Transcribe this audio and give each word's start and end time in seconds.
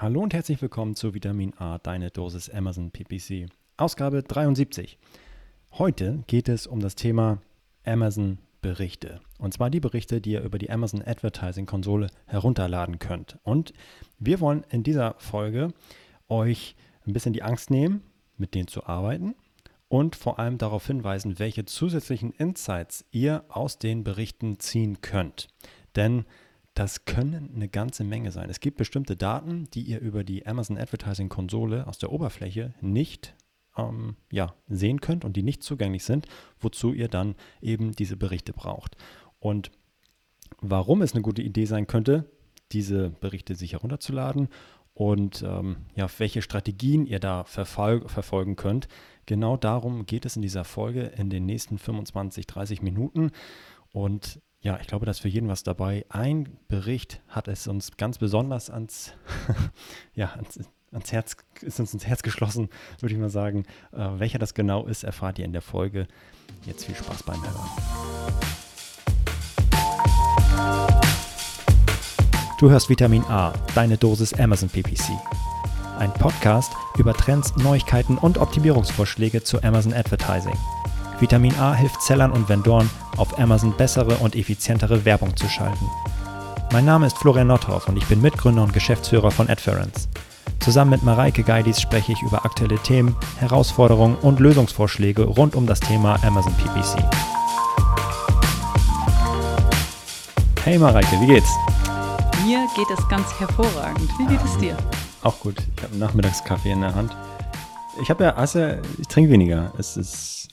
Hallo 0.00 0.20
und 0.20 0.32
herzlich 0.32 0.62
willkommen 0.62 0.94
zu 0.94 1.12
Vitamin 1.12 1.54
A, 1.58 1.78
deine 1.78 2.12
Dosis 2.12 2.48
Amazon 2.48 2.92
PPC. 2.92 3.50
Ausgabe 3.76 4.22
73. 4.22 4.96
Heute 5.72 6.22
geht 6.28 6.48
es 6.48 6.68
um 6.68 6.78
das 6.78 6.94
Thema 6.94 7.42
Amazon 7.84 8.38
Berichte. 8.62 9.20
Und 9.40 9.54
zwar 9.54 9.70
die 9.70 9.80
Berichte, 9.80 10.20
die 10.20 10.30
ihr 10.30 10.42
über 10.42 10.58
die 10.58 10.70
Amazon 10.70 11.02
Advertising 11.04 11.66
Konsole 11.66 12.06
herunterladen 12.26 13.00
könnt. 13.00 13.40
Und 13.42 13.72
wir 14.20 14.38
wollen 14.38 14.64
in 14.70 14.84
dieser 14.84 15.16
Folge 15.18 15.74
euch 16.28 16.76
ein 17.04 17.12
bisschen 17.12 17.32
die 17.32 17.42
Angst 17.42 17.68
nehmen, 17.68 18.04
mit 18.36 18.54
denen 18.54 18.68
zu 18.68 18.86
arbeiten 18.86 19.34
und 19.88 20.14
vor 20.14 20.38
allem 20.38 20.58
darauf 20.58 20.86
hinweisen, 20.86 21.40
welche 21.40 21.64
zusätzlichen 21.64 22.30
Insights 22.30 23.04
ihr 23.10 23.44
aus 23.48 23.80
den 23.80 24.04
Berichten 24.04 24.60
ziehen 24.60 25.00
könnt. 25.00 25.48
Denn 25.96 26.24
das 26.78 27.04
können 27.04 27.50
eine 27.56 27.68
ganze 27.68 28.04
Menge 28.04 28.30
sein. 28.30 28.48
Es 28.50 28.60
gibt 28.60 28.76
bestimmte 28.76 29.16
Daten, 29.16 29.68
die 29.74 29.82
ihr 29.82 29.98
über 29.98 30.22
die 30.22 30.46
Amazon 30.46 30.78
Advertising 30.78 31.28
Konsole 31.28 31.88
aus 31.88 31.98
der 31.98 32.12
Oberfläche 32.12 32.72
nicht 32.80 33.34
ähm, 33.76 34.14
ja, 34.30 34.54
sehen 34.68 35.00
könnt 35.00 35.24
und 35.24 35.36
die 35.36 35.42
nicht 35.42 35.64
zugänglich 35.64 36.04
sind, 36.04 36.28
wozu 36.60 36.92
ihr 36.92 37.08
dann 37.08 37.34
eben 37.60 37.96
diese 37.96 38.16
Berichte 38.16 38.52
braucht. 38.52 38.96
Und 39.40 39.72
warum 40.60 41.02
es 41.02 41.14
eine 41.14 41.22
gute 41.22 41.42
Idee 41.42 41.64
sein 41.64 41.88
könnte, 41.88 42.30
diese 42.70 43.10
Berichte 43.10 43.56
sich 43.56 43.72
herunterzuladen 43.72 44.48
und 44.94 45.42
ähm, 45.42 45.78
ja, 45.96 46.06
welche 46.18 46.42
Strategien 46.42 47.06
ihr 47.06 47.18
da 47.18 47.42
verfol 47.42 48.08
verfolgen 48.08 48.54
könnt. 48.54 48.86
Genau 49.26 49.56
darum 49.56 50.06
geht 50.06 50.24
es 50.24 50.36
in 50.36 50.42
dieser 50.42 50.64
Folge 50.64 51.02
in 51.16 51.28
den 51.28 51.44
nächsten 51.44 51.76
25, 51.76 52.46
30 52.46 52.82
Minuten. 52.82 53.32
Und 53.92 54.40
ja, 54.68 54.78
ich 54.82 54.86
glaube, 54.86 55.06
dass 55.06 55.18
für 55.18 55.28
jeden 55.28 55.48
was 55.48 55.62
dabei. 55.62 56.04
Ein 56.10 56.46
Bericht 56.68 57.22
hat 57.28 57.48
es 57.48 57.66
uns 57.66 57.96
ganz 57.96 58.18
besonders 58.18 58.68
ans, 58.68 59.14
ja, 60.14 60.26
ans, 60.32 60.60
ans, 60.92 61.10
Herz, 61.10 61.38
ist 61.62 61.80
uns 61.80 61.94
ins 61.94 62.06
Herz 62.06 62.22
geschlossen, 62.22 62.68
würde 63.00 63.14
ich 63.14 63.18
mal 63.18 63.30
sagen. 63.30 63.64
Äh, 63.92 64.18
welcher 64.18 64.38
das 64.38 64.52
genau 64.52 64.84
ist, 64.84 65.04
erfahrt 65.04 65.38
ihr 65.38 65.46
in 65.46 65.54
der 65.54 65.62
Folge. 65.62 66.06
Jetzt 66.66 66.84
viel 66.84 66.94
Spaß 66.94 67.22
beim 67.22 67.40
Hören. 67.42 67.70
Du 72.60 72.68
hörst 72.68 72.90
Vitamin 72.90 73.22
A, 73.22 73.54
deine 73.74 73.96
Dosis 73.96 74.34
Amazon 74.34 74.68
PPC. 74.68 75.12
Ein 75.98 76.12
Podcast 76.12 76.74
über 76.98 77.14
Trends, 77.14 77.56
Neuigkeiten 77.56 78.18
und 78.18 78.36
Optimierungsvorschläge 78.36 79.42
zu 79.42 79.62
Amazon 79.62 79.94
Advertising. 79.94 80.58
Vitamin 81.20 81.54
A 81.58 81.74
hilft 81.74 82.00
Sellern 82.02 82.30
und 82.30 82.48
Vendoren, 82.48 82.88
auf 83.16 83.38
Amazon 83.38 83.76
bessere 83.76 84.16
und 84.18 84.36
effizientere 84.36 85.04
Werbung 85.04 85.36
zu 85.36 85.48
schalten. 85.48 85.86
Mein 86.72 86.84
Name 86.84 87.06
ist 87.06 87.18
Florian 87.18 87.48
Nordhoff 87.48 87.88
und 87.88 87.96
ich 87.96 88.06
bin 88.06 88.20
Mitgründer 88.20 88.62
und 88.62 88.72
Geschäftsführer 88.72 89.30
von 89.30 89.48
Adference. 89.48 90.08
Zusammen 90.60 90.90
mit 90.90 91.02
Mareike 91.02 91.42
Geidis 91.42 91.80
spreche 91.80 92.12
ich 92.12 92.22
über 92.22 92.44
aktuelle 92.44 92.78
Themen, 92.78 93.16
Herausforderungen 93.38 94.16
und 94.16 94.38
Lösungsvorschläge 94.38 95.24
rund 95.24 95.56
um 95.56 95.66
das 95.66 95.80
Thema 95.80 96.22
Amazon 96.24 96.54
PPC. 96.54 97.02
Hey 100.62 100.78
Mareike, 100.78 101.20
wie 101.20 101.26
geht's? 101.26 101.50
Mir 102.44 102.66
geht 102.76 102.90
es 102.96 103.08
ganz 103.08 103.32
hervorragend. 103.38 104.10
Wie 104.18 104.26
geht 104.26 104.44
es 104.44 104.58
dir? 104.58 104.76
Auch 105.22 105.40
gut. 105.40 105.56
Ich 105.76 105.82
habe 105.82 105.92
einen 105.92 106.00
Nachmittagskaffee 106.00 106.72
in 106.72 106.82
der 106.82 106.94
Hand. 106.94 107.16
Ich 108.02 108.10
habe 108.10 108.24
ja, 108.24 108.34
also 108.34 108.74
ich 108.98 109.08
trinke 109.08 109.30
weniger. 109.30 109.72
Es 109.78 109.96
ist, 109.96 110.48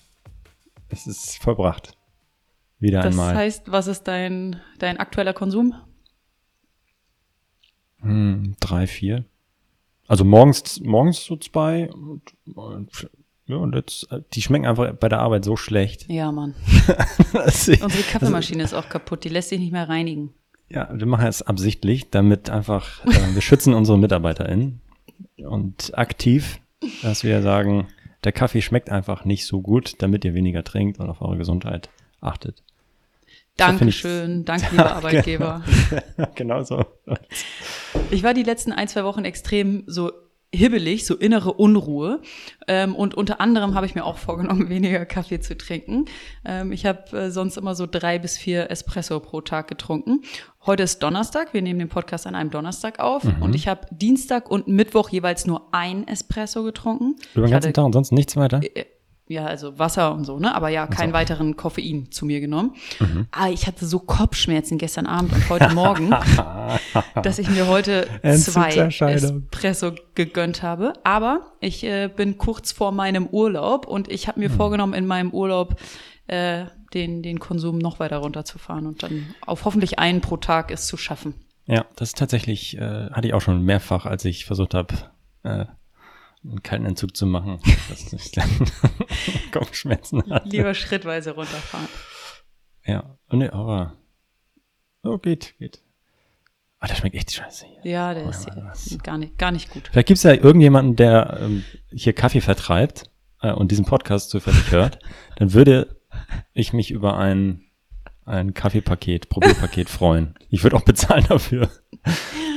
es 0.95 1.07
ist 1.07 1.37
vollbracht. 1.41 1.97
Wieder 2.79 3.01
das 3.01 3.13
einmal. 3.13 3.33
Das 3.33 3.37
heißt, 3.37 3.71
was 3.71 3.87
ist 3.87 4.03
dein, 4.03 4.61
dein 4.79 4.97
aktueller 4.97 5.33
Konsum? 5.33 5.73
Hm, 7.99 8.55
drei, 8.59 8.87
vier. 8.87 9.25
Also 10.07 10.23
morgens, 10.23 10.79
morgens 10.81 11.23
so 11.23 11.35
zwei 11.37 11.89
und, 11.91 12.21
und 12.53 13.09
ja, 13.47 13.57
und 13.57 13.75
jetzt, 13.75 14.07
die 14.33 14.41
schmecken 14.41 14.65
einfach 14.65 14.93
bei 14.93 15.07
der 15.07 15.19
Arbeit 15.19 15.45
so 15.45 15.55
schlecht. 15.55 16.09
Ja, 16.09 16.31
Mann. 16.31 16.55
Unsere 17.33 18.03
Kaffeemaschine 18.11 18.63
also, 18.63 18.75
ist 18.75 18.83
auch 18.83 18.89
kaputt, 18.89 19.23
die 19.23 19.29
lässt 19.29 19.49
sich 19.49 19.59
nicht 19.59 19.71
mehr 19.71 19.87
reinigen. 19.87 20.33
Ja, 20.67 20.89
wir 20.91 21.05
machen 21.05 21.27
es 21.27 21.43
absichtlich, 21.43 22.09
damit 22.09 22.49
einfach, 22.49 23.05
äh, 23.05 23.35
wir 23.35 23.41
schützen 23.41 23.75
unsere 23.75 23.99
MitarbeiterInnen 23.99 24.81
und 25.37 25.95
aktiv, 25.95 26.59
dass 27.03 27.23
wir 27.23 27.43
sagen, 27.43 27.87
der 28.25 28.31
Kaffee 28.31 28.61
schmeckt 28.61 28.89
einfach 28.89 29.23
nicht 29.23 29.45
so 29.45 29.61
gut, 29.61 30.01
damit 30.01 30.25
ihr 30.25 30.33
weniger 30.33 30.63
trinkt 30.63 30.99
und 30.99 31.09
auf 31.09 31.21
eure 31.21 31.37
Gesundheit 31.37 31.89
achtet. 32.21 32.63
Dankeschön, 33.57 34.43
danke 34.43 34.67
lieber 34.71 34.91
Arbeitgeber. 34.95 35.63
genau, 36.17 36.31
genau 36.35 36.63
so. 36.63 36.85
Ich 38.11 38.23
war 38.23 38.33
die 38.33 38.43
letzten 38.43 38.73
ein, 38.73 38.87
zwei 38.87 39.05
Wochen 39.05 39.23
extrem 39.23 39.83
so 39.87 40.11
hibbelig, 40.55 41.05
so 41.05 41.15
innere 41.15 41.53
Unruhe. 41.53 42.21
Ähm, 42.67 42.95
und 42.95 43.15
unter 43.15 43.39
anderem 43.39 43.75
habe 43.75 43.85
ich 43.85 43.95
mir 43.95 44.05
auch 44.05 44.17
vorgenommen, 44.17 44.69
weniger 44.69 45.05
Kaffee 45.05 45.39
zu 45.39 45.57
trinken. 45.57 46.05
Ähm, 46.43 46.71
ich 46.71 46.85
habe 46.85 47.17
äh, 47.17 47.31
sonst 47.31 47.57
immer 47.57 47.75
so 47.75 47.87
drei 47.89 48.19
bis 48.19 48.37
vier 48.37 48.71
Espresso 48.71 49.19
pro 49.19 49.41
Tag 49.41 49.67
getrunken. 49.67 50.21
Heute 50.65 50.83
ist 50.83 51.03
Donnerstag. 51.03 51.53
Wir 51.53 51.61
nehmen 51.61 51.79
den 51.79 51.89
Podcast 51.89 52.25
an 52.25 52.33
einem 52.33 52.49
Donnerstag 52.49 52.99
auf. 52.99 53.23
Mhm. 53.23 53.41
Und 53.41 53.55
ich 53.55 53.67
habe 53.67 53.81
Dienstag 53.91 54.49
und 54.49 54.67
Mittwoch 54.67 55.09
jeweils 55.09 55.45
nur 55.45 55.73
ein 55.73 56.07
Espresso 56.07 56.63
getrunken. 56.63 57.15
Über 57.35 57.45
den 57.45 57.51
ganzen 57.51 57.73
Tag 57.73 57.85
und 57.85 57.93
sonst 57.93 58.11
nichts 58.11 58.35
weiter? 58.35 58.61
Äh, 58.63 58.85
ja, 59.27 59.45
also 59.45 59.79
Wasser 59.79 60.13
und 60.13 60.23
so, 60.23 60.37
ne? 60.37 60.53
Aber 60.53 60.69
ja, 60.69 60.85
keinen 60.85 61.09
so. 61.09 61.13
weiteren 61.13 61.55
Koffein 61.55 62.11
zu 62.11 62.25
mir 62.25 62.39
genommen. 62.39 62.75
Mhm. 62.99 63.27
Ah, 63.31 63.49
ich 63.49 63.65
hatte 63.65 63.85
so 63.85 63.99
Kopfschmerzen 63.99 64.77
gestern 64.77 65.07
Abend 65.07 65.33
und 65.33 65.49
heute 65.49 65.73
Morgen, 65.73 66.13
dass 67.23 67.39
ich 67.39 67.49
mir 67.49 67.67
heute 67.67 68.07
zwei 68.37 68.69
Espresso 68.75 69.93
gegönnt 70.13 70.61
habe. 70.61 70.93
Aber 71.03 71.53
ich 71.59 71.83
äh, 71.83 72.07
bin 72.07 72.37
kurz 72.37 72.71
vor 72.71 72.91
meinem 72.91 73.25
Urlaub 73.25 73.87
und 73.87 74.11
ich 74.11 74.27
habe 74.27 74.39
mir 74.39 74.49
mhm. 74.49 74.55
vorgenommen, 74.55 74.93
in 74.93 75.07
meinem 75.07 75.31
Urlaub 75.31 75.79
äh, 76.27 76.65
den, 76.93 77.23
den 77.23 77.39
Konsum 77.39 77.79
noch 77.79 77.99
weiter 77.99 78.17
runterzufahren 78.17 78.85
und 78.85 79.01
dann 79.01 79.35
auf 79.41 79.65
hoffentlich 79.65 79.97
einen 79.97 80.21
pro 80.21 80.37
Tag 80.37 80.71
es 80.71 80.85
zu 80.85 80.97
schaffen. 80.97 81.33
Ja, 81.65 81.85
das 81.95 82.09
ist 82.09 82.17
tatsächlich, 82.17 82.77
äh, 82.77 83.09
hatte 83.09 83.27
ich 83.27 83.33
auch 83.33 83.41
schon 83.41 83.63
mehrfach, 83.63 84.05
als 84.05 84.23
ich 84.23 84.45
versucht 84.45 84.75
habe, 84.75 84.93
äh, 85.43 85.65
einen 86.47 86.63
kalten 86.63 86.85
Entzug 86.85 87.15
zu 87.15 87.25
machen, 87.25 87.59
dass 87.89 88.13
ich 88.13 88.31
dann 88.31 88.49
Kopfschmerzen 89.51 90.23
hatte. 90.29 90.49
Lieber 90.49 90.73
schrittweise 90.73 91.31
runterfahren. 91.31 91.87
Ja, 92.85 93.17
nee, 93.31 93.49
aber 93.49 93.95
oh, 95.03 95.17
geht, 95.17 95.55
geht. 95.57 95.81
Ah, 96.79 96.87
der 96.87 96.95
schmeckt 96.95 97.15
echt 97.15 97.33
scheiße 97.33 97.65
hier. 97.65 97.91
Ja, 97.91 98.13
der 98.13 98.27
oh, 98.27 98.29
ist 98.29 98.47
gar, 99.03 99.17
nicht, 99.17 99.37
gar 99.37 99.51
nicht 99.51 99.71
gut. 99.71 99.89
Vielleicht 99.91 100.07
gibt 100.07 100.17
es 100.17 100.23
ja 100.23 100.33
irgendjemanden, 100.33 100.95
der 100.95 101.39
ähm, 101.41 101.63
hier 101.91 102.13
Kaffee 102.13 102.41
vertreibt 102.41 103.09
äh, 103.41 103.51
und 103.51 103.71
diesen 103.71 103.85
Podcast 103.85 104.29
zufällig 104.29 104.71
hört. 104.71 104.99
Dann 105.37 105.53
würde 105.53 105.99
ich 106.53 106.73
mich 106.73 106.91
über 106.91 107.17
ein, 107.17 107.63
ein 108.25 108.53
Kaffeepaket, 108.53 109.29
Probierpaket 109.29 109.89
freuen. 109.89 110.35
Ich 110.49 110.63
würde 110.63 110.75
auch 110.75 110.83
bezahlen 110.83 111.25
dafür. 111.27 111.69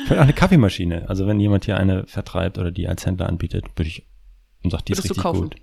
Vielleicht 0.09 0.21
auch 0.21 0.25
eine 0.25 0.33
Kaffeemaschine. 0.33 1.09
Also 1.09 1.27
wenn 1.27 1.39
jemand 1.39 1.67
hier 1.67 1.77
eine 1.77 2.07
vertreibt 2.07 2.59
oder 2.59 2.71
die 2.71 2.89
als 2.89 3.05
Händler 3.05 3.29
anbietet, 3.29 3.67
würde 3.77 3.89
ich 3.89 4.07
und 4.65 4.71
sagt, 4.71 4.89
die 4.89 4.93
ist 4.93 5.05
richtig 5.05 5.23
gut. 5.23 5.55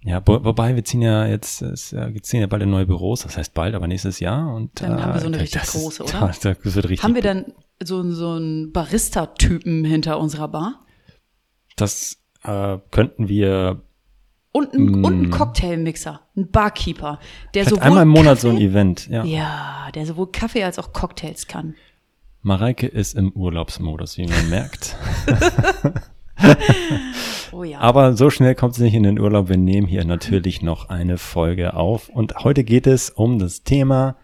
Ja, 0.00 0.22
wo, 0.24 0.44
wobei 0.44 0.74
wir 0.74 0.84
ziehen 0.84 1.02
ja 1.02 1.26
jetzt, 1.26 1.60
es, 1.60 1.92
wir 1.92 2.22
ziehen 2.22 2.40
ja 2.40 2.46
bald 2.46 2.62
in 2.62 2.70
neue 2.70 2.86
Büros, 2.86 3.22
das 3.22 3.36
heißt 3.36 3.52
bald, 3.52 3.74
aber 3.74 3.86
nächstes 3.86 4.20
Jahr. 4.20 4.54
Und, 4.54 4.80
dann 4.80 4.98
äh, 4.98 5.02
haben 5.02 5.14
wir 5.14 5.20
so 5.20 5.26
eine 5.26 5.40
richtig 5.40 5.62
große, 5.62 6.04
oder? 6.04 6.20
Das, 6.20 6.40
das 6.40 6.56
wird 6.62 6.88
richtig 6.88 7.02
haben 7.02 7.14
wir 7.14 7.22
dann 7.22 7.52
so, 7.82 8.08
so 8.12 8.32
einen 8.32 8.72
Barista-Typen 8.72 9.84
hinter 9.84 10.18
unserer 10.18 10.48
Bar? 10.48 10.86
Das 11.76 12.18
äh, 12.44 12.78
könnten 12.90 13.28
wir 13.28 13.82
und 14.52 14.72
ein, 14.72 14.86
mm. 14.86 15.04
und 15.04 15.20
ein 15.20 15.30
Cocktailmixer, 15.30 16.20
ein 16.36 16.50
Barkeeper, 16.50 17.18
der 17.54 17.64
sowohl 17.64 17.82
einmal 17.82 18.02
im 18.04 18.08
Monat 18.08 18.24
Kaffee, 18.24 18.40
so 18.40 18.48
ein 18.48 18.58
Event, 18.58 19.08
ja. 19.08 19.24
Ja, 19.24 19.88
der 19.94 20.06
sowohl 20.06 20.30
Kaffee 20.32 20.64
als 20.64 20.78
auch 20.78 20.92
Cocktails 20.92 21.46
kann. 21.46 21.74
Mareike 22.42 22.86
ist 22.86 23.14
im 23.14 23.32
Urlaubsmodus, 23.32 24.16
wie 24.16 24.26
man 24.26 24.48
merkt. 24.48 24.96
oh 27.52 27.64
ja. 27.64 27.80
Aber 27.80 28.16
so 28.16 28.30
schnell 28.30 28.54
kommt 28.54 28.74
sie 28.74 28.84
nicht 28.84 28.94
in 28.94 29.02
den 29.02 29.18
Urlaub. 29.18 29.48
Wir 29.48 29.56
nehmen 29.56 29.86
hier 29.86 30.04
natürlich 30.04 30.62
noch 30.62 30.88
eine 30.88 31.18
Folge 31.18 31.74
auf. 31.74 32.08
Und 32.08 32.44
heute 32.44 32.62
geht 32.62 32.86
es 32.86 33.10
um 33.10 33.38
das 33.38 33.64
Thema 33.64 34.16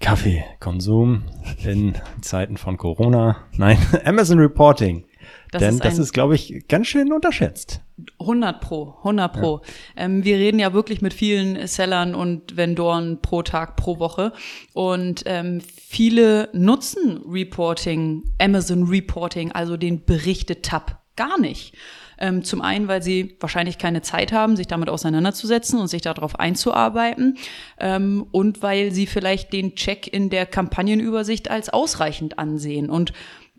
Kaffeekonsum 0.00 1.22
in 1.64 1.94
Zeiten 2.20 2.58
von 2.58 2.76
Corona. 2.76 3.38
Nein, 3.56 3.78
Amazon 4.04 4.38
Reporting. 4.38 5.04
Das 5.54 5.60
Denn 5.60 5.74
ist 5.74 5.84
das 5.84 5.98
ist, 5.98 6.12
glaube 6.12 6.34
ich, 6.34 6.66
ganz 6.66 6.88
schön 6.88 7.12
unterschätzt. 7.12 7.80
100 8.18 8.60
pro, 8.60 8.96
100 8.98 9.32
pro. 9.32 9.60
Ja. 9.96 10.04
Ähm, 10.04 10.24
wir 10.24 10.36
reden 10.36 10.58
ja 10.58 10.72
wirklich 10.72 11.00
mit 11.00 11.14
vielen 11.14 11.64
Sellern 11.68 12.16
und 12.16 12.56
Vendoren 12.56 13.22
pro 13.22 13.42
Tag, 13.42 13.76
pro 13.76 14.00
Woche. 14.00 14.32
Und 14.72 15.22
ähm, 15.26 15.60
viele 15.60 16.48
nutzen 16.54 17.22
Reporting, 17.24 18.24
Amazon 18.40 18.88
Reporting, 18.88 19.52
also 19.52 19.76
den 19.76 20.04
Berichte-Tab, 20.04 21.00
gar 21.14 21.38
nicht. 21.38 21.76
Ähm, 22.18 22.42
zum 22.42 22.60
einen, 22.60 22.88
weil 22.88 23.00
sie 23.00 23.36
wahrscheinlich 23.38 23.78
keine 23.78 24.02
Zeit 24.02 24.32
haben, 24.32 24.56
sich 24.56 24.66
damit 24.66 24.88
auseinanderzusetzen 24.88 25.78
und 25.78 25.86
sich 25.86 26.02
darauf 26.02 26.40
einzuarbeiten. 26.40 27.38
Ähm, 27.78 28.26
und 28.32 28.60
weil 28.60 28.90
sie 28.90 29.06
vielleicht 29.06 29.52
den 29.52 29.76
Check 29.76 30.12
in 30.12 30.30
der 30.30 30.46
Kampagnenübersicht 30.46 31.48
als 31.48 31.68
ausreichend 31.68 32.40
ansehen. 32.40 32.90
Und 32.90 33.12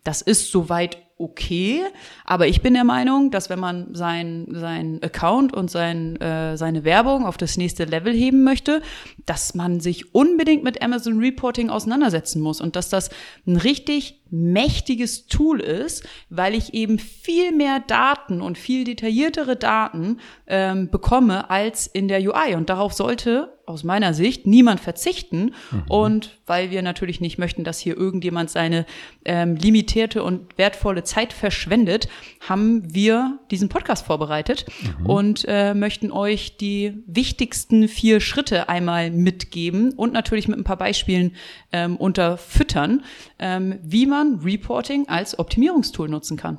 Das 0.03 0.21
ist 0.21 0.51
soweit 0.51 0.97
okay, 1.17 1.81
aber 2.25 2.47
ich 2.47 2.61
bin 2.61 2.73
der 2.73 2.83
Meinung, 2.83 3.31
dass 3.31 3.49
wenn 3.49 3.59
man 3.59 3.95
sein, 3.95 4.47
sein 4.51 4.99
Account 5.01 5.53
und 5.53 5.71
sein, 5.71 6.17
äh, 6.17 6.57
seine 6.57 6.83
Werbung 6.83 7.25
auf 7.25 7.37
das 7.37 7.55
nächste 7.55 7.85
Level 7.85 8.13
heben 8.13 8.43
möchte, 8.43 8.81
dass 9.25 9.55
man 9.55 9.79
sich 9.79 10.13
unbedingt 10.13 10.63
mit 10.63 10.81
Amazon 10.81 11.19
Reporting 11.19 11.69
auseinandersetzen 11.69 12.41
muss 12.41 12.59
und 12.59 12.75
dass 12.75 12.89
das 12.89 13.09
ein 13.47 13.55
richtig 13.55 14.21
mächtiges 14.29 15.27
Tool 15.27 15.59
ist, 15.59 16.07
weil 16.29 16.55
ich 16.55 16.73
eben 16.73 16.99
viel 16.99 17.51
mehr 17.51 17.79
Daten 17.79 18.41
und 18.41 18.57
viel 18.57 18.83
detailliertere 18.83 19.55
Daten 19.55 20.19
ähm, 20.47 20.89
bekomme 20.89 21.49
als 21.49 21.87
in 21.87 22.07
der 22.07 22.19
UI. 22.19 22.55
Und 22.55 22.69
darauf 22.69 22.93
sollte 22.93 23.55
aus 23.67 23.83
meiner 23.83 24.13
Sicht 24.13 24.45
niemand 24.45 24.79
verzichten. 24.79 25.53
Mhm. 25.71 25.83
Und 25.87 26.37
weil 26.45 26.69
wir 26.69 26.81
natürlich 26.81 27.19
nicht 27.19 27.37
möchten, 27.37 27.63
dass 27.63 27.79
hier 27.79 27.97
irgendjemand 27.97 28.49
seine 28.49 28.85
ähm, 29.23 29.55
limitierte 29.55 30.23
und 30.23 30.57
wertvolle 30.57 31.03
Zeit 31.03 31.33
verschwendet, 31.33 32.07
haben 32.47 32.93
wir 32.93 33.39
diesen 33.49 33.69
Podcast 33.69 34.05
vorbereitet 34.05 34.65
mhm. 34.99 35.05
und 35.07 35.45
äh, 35.47 35.73
möchten 35.73 36.11
euch 36.11 36.57
die 36.57 37.03
wichtigsten 37.07 37.87
vier 37.87 38.19
Schritte 38.19 38.69
einmal 38.69 39.09
mitgeben 39.09 39.93
und 39.93 40.13
natürlich 40.13 40.47
mit 40.47 40.59
ein 40.59 40.63
paar 40.63 40.77
Beispielen 40.77 41.35
ähm, 41.71 41.97
unterfüttern, 41.97 43.03
ähm, 43.39 43.79
wie 43.81 44.05
man 44.05 44.14
Reporting 44.43 45.07
als 45.07 45.37
Optimierungstool 45.37 46.09
nutzen 46.09 46.37
kann. 46.37 46.57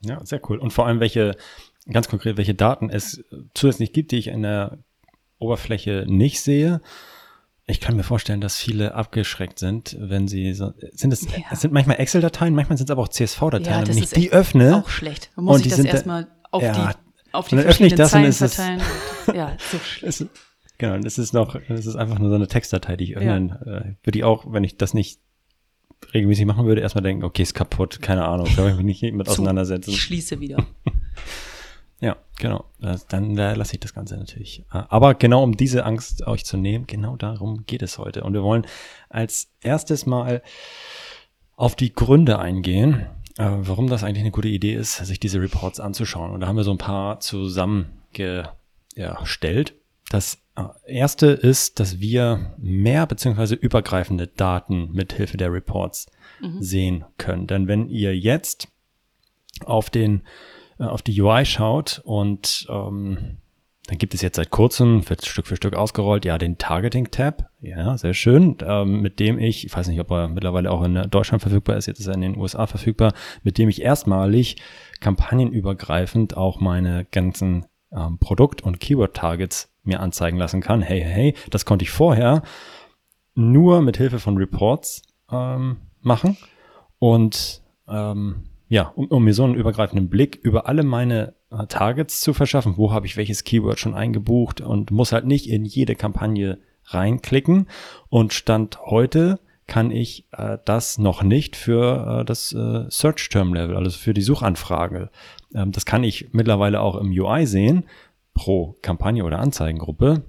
Ja, 0.00 0.24
sehr 0.24 0.40
cool. 0.48 0.58
Und 0.58 0.72
vor 0.72 0.86
allem, 0.86 1.00
welche, 1.00 1.36
ganz 1.90 2.08
konkret, 2.08 2.36
welche 2.36 2.54
Daten 2.54 2.90
es 2.90 3.24
zusätzlich 3.54 3.92
gibt, 3.92 4.12
die 4.12 4.18
ich 4.18 4.28
in 4.28 4.42
der 4.42 4.78
Oberfläche 5.38 6.04
nicht 6.06 6.40
sehe. 6.40 6.80
Ich 7.66 7.80
kann 7.80 7.96
mir 7.96 8.02
vorstellen, 8.02 8.42
dass 8.42 8.58
viele 8.58 8.94
abgeschreckt 8.94 9.58
sind, 9.58 9.96
wenn 9.98 10.28
sie 10.28 10.52
so, 10.52 10.72
sind 10.92 11.12
es, 11.12 11.22
ja. 11.22 11.44
es 11.50 11.62
sind 11.62 11.72
manchmal 11.72 11.98
Excel-Dateien, 11.98 12.54
manchmal 12.54 12.76
sind 12.76 12.88
es 12.88 12.90
aber 12.90 13.02
auch 13.02 13.08
CSV-Dateien. 13.08 13.86
Ja, 13.86 13.88
wenn 13.88 13.96
ich 13.96 14.10
die 14.10 14.32
öffne. 14.32 14.76
Auch 14.84 14.88
schlecht. 14.88 15.30
Man 15.36 15.46
muss 15.46 15.64
ich 15.64 15.68
das 15.68 15.78
erstmal 15.78 16.28
auf 16.50 16.62
ja, 16.62 16.92
die, 16.92 17.32
auf 17.32 17.48
die 17.48 17.56
verschiedenen 17.56 17.96
das 17.96 18.10
Zeilen. 18.54 18.82
Und, 19.26 19.34
ja, 19.34 19.56
so 19.58 19.78
schlecht. 19.82 20.26
genau, 20.76 20.96
es 21.06 21.16
ist 21.16 21.32
noch, 21.32 21.54
es 21.54 21.86
ist 21.86 21.96
einfach 21.96 22.18
nur 22.18 22.28
so 22.28 22.34
eine 22.34 22.48
Textdatei, 22.48 22.96
die 22.96 23.04
ich 23.04 23.16
öffnen, 23.16 23.48
ja. 23.48 23.78
äh, 23.78 23.94
würde 24.02 24.18
ich 24.18 24.24
auch, 24.24 24.44
wenn 24.52 24.64
ich 24.64 24.76
das 24.76 24.92
nicht 24.92 25.20
regelmäßig 26.12 26.46
machen 26.46 26.66
würde, 26.66 26.80
erstmal 26.80 27.02
denken, 27.02 27.24
okay, 27.24 27.42
ist 27.42 27.54
kaputt, 27.54 28.02
keine 28.02 28.26
Ahnung, 28.26 28.48
da 28.56 28.68
ich 28.68 28.76
mich 28.76 29.02
nicht 29.02 29.14
mit 29.14 29.28
auseinandersetzen. 29.28 29.90
Ich 29.90 30.02
schließe 30.02 30.40
wieder. 30.40 30.64
Ja, 32.00 32.16
genau. 32.38 32.66
Dann 33.08 33.38
äh, 33.38 33.54
lasse 33.54 33.74
ich 33.74 33.80
das 33.80 33.94
Ganze 33.94 34.18
natürlich. 34.18 34.62
Äh, 34.72 34.82
aber 34.90 35.14
genau 35.14 35.42
um 35.42 35.56
diese 35.56 35.86
Angst 35.86 36.26
euch 36.26 36.44
zu 36.44 36.58
nehmen, 36.58 36.86
genau 36.86 37.16
darum 37.16 37.64
geht 37.64 37.80
es 37.80 37.96
heute. 37.96 38.24
Und 38.24 38.34
wir 38.34 38.42
wollen 38.42 38.66
als 39.08 39.48
erstes 39.62 40.04
mal 40.04 40.42
auf 41.56 41.76
die 41.76 41.94
Gründe 41.94 42.38
eingehen, 42.38 43.06
äh, 43.38 43.48
warum 43.48 43.86
das 43.86 44.04
eigentlich 44.04 44.20
eine 44.20 44.32
gute 44.32 44.48
Idee 44.48 44.74
ist, 44.74 44.96
sich 44.96 45.18
diese 45.18 45.40
Reports 45.40 45.80
anzuschauen. 45.80 46.32
Und 46.32 46.40
da 46.40 46.46
haben 46.46 46.56
wir 46.56 46.64
so 46.64 46.72
ein 46.72 46.78
paar 46.78 47.20
zusammengestellt. 47.20 49.74
Das 50.10 50.38
äh, 50.56 50.62
erste 50.86 51.26
ist, 51.26 51.80
dass 51.80 52.00
wir 52.00 52.54
mehr 52.58 53.06
beziehungsweise 53.06 53.54
übergreifende 53.54 54.26
Daten 54.26 54.90
mit 54.92 55.12
Hilfe 55.12 55.36
der 55.36 55.52
Reports 55.52 56.06
mhm. 56.40 56.62
sehen 56.62 57.04
können. 57.18 57.46
Denn 57.46 57.68
wenn 57.68 57.88
ihr 57.88 58.16
jetzt 58.16 58.68
auf 59.64 59.90
den 59.90 60.22
äh, 60.78 60.84
auf 60.84 61.02
die 61.02 61.20
UI 61.20 61.44
schaut 61.44 62.00
und 62.04 62.66
ähm, 62.68 63.38
dann 63.86 63.98
gibt 63.98 64.14
es 64.14 64.22
jetzt 64.22 64.36
seit 64.36 64.50
kurzem, 64.50 65.08
wird 65.10 65.26
Stück 65.26 65.46
für 65.46 65.56
Stück 65.56 65.76
ausgerollt, 65.76 66.24
ja, 66.24 66.38
den 66.38 66.56
Targeting-Tab. 66.56 67.50
Ja, 67.60 67.98
sehr 67.98 68.14
schön. 68.14 68.56
Ähm, 68.62 69.02
mit 69.02 69.20
dem 69.20 69.38
ich, 69.38 69.66
ich 69.66 69.76
weiß 69.76 69.88
nicht, 69.88 70.00
ob 70.00 70.10
er 70.10 70.28
mittlerweile 70.28 70.70
auch 70.70 70.82
in 70.82 70.94
Deutschland 71.10 71.42
verfügbar 71.42 71.76
ist, 71.76 71.86
jetzt 71.86 72.00
ist 72.00 72.06
er 72.06 72.14
in 72.14 72.22
den 72.22 72.38
USA 72.38 72.66
verfügbar, 72.66 73.12
mit 73.42 73.58
dem 73.58 73.68
ich 73.68 73.82
erstmalig 73.82 74.56
kampagnenübergreifend 75.00 76.34
auch 76.34 76.60
meine 76.60 77.04
ganzen 77.10 77.66
ähm, 77.92 78.18
Produkt- 78.18 78.62
und 78.62 78.80
Keyword-Targets 78.80 79.73
mir 79.84 80.00
anzeigen 80.00 80.38
lassen 80.38 80.60
kann. 80.60 80.82
Hey, 80.82 81.00
hey, 81.00 81.34
das 81.50 81.64
konnte 81.64 81.84
ich 81.84 81.90
vorher 81.90 82.42
nur 83.34 83.82
mit 83.82 83.96
Hilfe 83.96 84.18
von 84.18 84.36
Reports 84.36 85.02
ähm, 85.30 85.76
machen. 86.00 86.36
Und 86.98 87.62
ähm, 87.88 88.44
ja, 88.68 88.92
um, 88.94 89.06
um, 89.08 89.24
mir 89.24 89.34
so 89.34 89.44
einen 89.44 89.54
übergreifenden 89.54 90.08
Blick 90.08 90.36
über 90.42 90.66
alle 90.66 90.82
meine 90.82 91.34
äh, 91.50 91.66
Targets 91.66 92.20
zu 92.20 92.32
verschaffen, 92.32 92.76
wo 92.76 92.92
habe 92.92 93.06
ich 93.06 93.16
welches 93.16 93.44
Keyword 93.44 93.78
schon 93.78 93.94
eingebucht 93.94 94.60
und 94.60 94.90
muss 94.90 95.12
halt 95.12 95.26
nicht 95.26 95.48
in 95.48 95.64
jede 95.64 95.94
Kampagne 95.94 96.58
reinklicken. 96.86 97.68
Und 98.08 98.32
Stand 98.32 98.80
heute 98.86 99.38
kann 99.66 99.90
ich 99.90 100.26
äh, 100.32 100.58
das 100.64 100.98
noch 100.98 101.22
nicht 101.22 101.56
für 101.56 102.20
äh, 102.20 102.24
das 102.24 102.52
äh, 102.52 102.84
Search 102.88 103.28
Term 103.30 103.54
Level, 103.54 103.76
also 103.76 103.90
für 103.90 104.14
die 104.14 104.22
Suchanfrage. 104.22 105.10
Ähm, 105.54 105.72
das 105.72 105.86
kann 105.86 106.04
ich 106.04 106.28
mittlerweile 106.32 106.80
auch 106.80 106.96
im 106.96 107.10
UI 107.10 107.46
sehen, 107.46 107.84
pro 108.34 108.76
Kampagne 108.82 109.24
oder 109.24 109.38
Anzeigengruppe, 109.38 110.24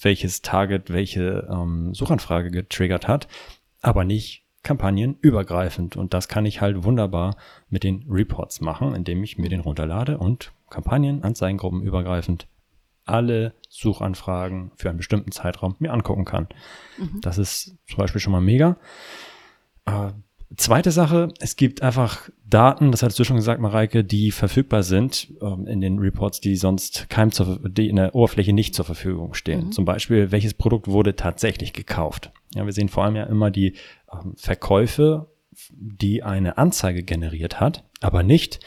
welches 0.00 0.42
Target 0.42 0.90
welche 0.90 1.48
ähm, 1.50 1.94
Suchanfrage 1.94 2.50
getriggert 2.50 3.08
hat, 3.08 3.28
aber 3.80 4.04
nicht 4.04 4.44
kampagnenübergreifend. 4.62 5.96
Und 5.96 6.14
das 6.14 6.28
kann 6.28 6.46
ich 6.46 6.60
halt 6.60 6.84
wunderbar 6.84 7.36
mit 7.68 7.82
den 7.84 8.04
Reports 8.08 8.60
machen, 8.60 8.94
indem 8.94 9.24
ich 9.24 9.38
mir 9.38 9.48
den 9.48 9.60
runterlade 9.60 10.18
und 10.18 10.52
Kampagnen, 10.70 11.22
Anzeigengruppen 11.22 11.82
übergreifend 11.82 12.46
alle 13.04 13.54
Suchanfragen 13.68 14.70
für 14.76 14.88
einen 14.88 14.98
bestimmten 14.98 15.32
Zeitraum 15.32 15.74
mir 15.80 15.92
angucken 15.92 16.24
kann. 16.24 16.48
Mhm. 16.98 17.20
Das 17.20 17.38
ist 17.38 17.76
zum 17.86 17.96
Beispiel 17.96 18.20
schon 18.20 18.32
mal 18.32 18.40
mega. 18.40 18.76
Äh, 19.86 20.12
zweite 20.56 20.90
Sache, 20.90 21.28
es 21.40 21.56
gibt 21.56 21.82
einfach 21.82 22.28
Daten, 22.44 22.90
das 22.90 23.02
hattest 23.02 23.18
du 23.18 23.24
schon 23.24 23.36
gesagt, 23.36 23.60
Mareike, 23.60 24.04
die 24.04 24.30
verfügbar 24.30 24.82
sind 24.82 25.32
ähm, 25.40 25.66
in 25.66 25.80
den 25.80 25.98
Reports, 25.98 26.40
die 26.40 26.56
sonst 26.56 27.08
keinem 27.08 27.32
zur, 27.32 27.60
die 27.68 27.88
in 27.88 27.96
der 27.96 28.14
Oberfläche 28.14 28.52
nicht 28.52 28.74
zur 28.74 28.84
Verfügung 28.84 29.34
stehen. 29.34 29.66
Mhm. 29.66 29.72
Zum 29.72 29.84
Beispiel, 29.84 30.30
welches 30.30 30.54
Produkt 30.54 30.88
wurde 30.88 31.16
tatsächlich 31.16 31.72
gekauft. 31.72 32.30
Ja, 32.54 32.66
wir 32.66 32.72
sehen 32.72 32.88
vor 32.88 33.04
allem 33.04 33.16
ja 33.16 33.24
immer 33.24 33.50
die 33.50 33.74
ähm, 34.12 34.34
Verkäufe, 34.36 35.28
die 35.70 36.22
eine 36.22 36.58
Anzeige 36.58 37.02
generiert 37.02 37.60
hat, 37.60 37.84
aber 38.00 38.22
nicht, 38.22 38.60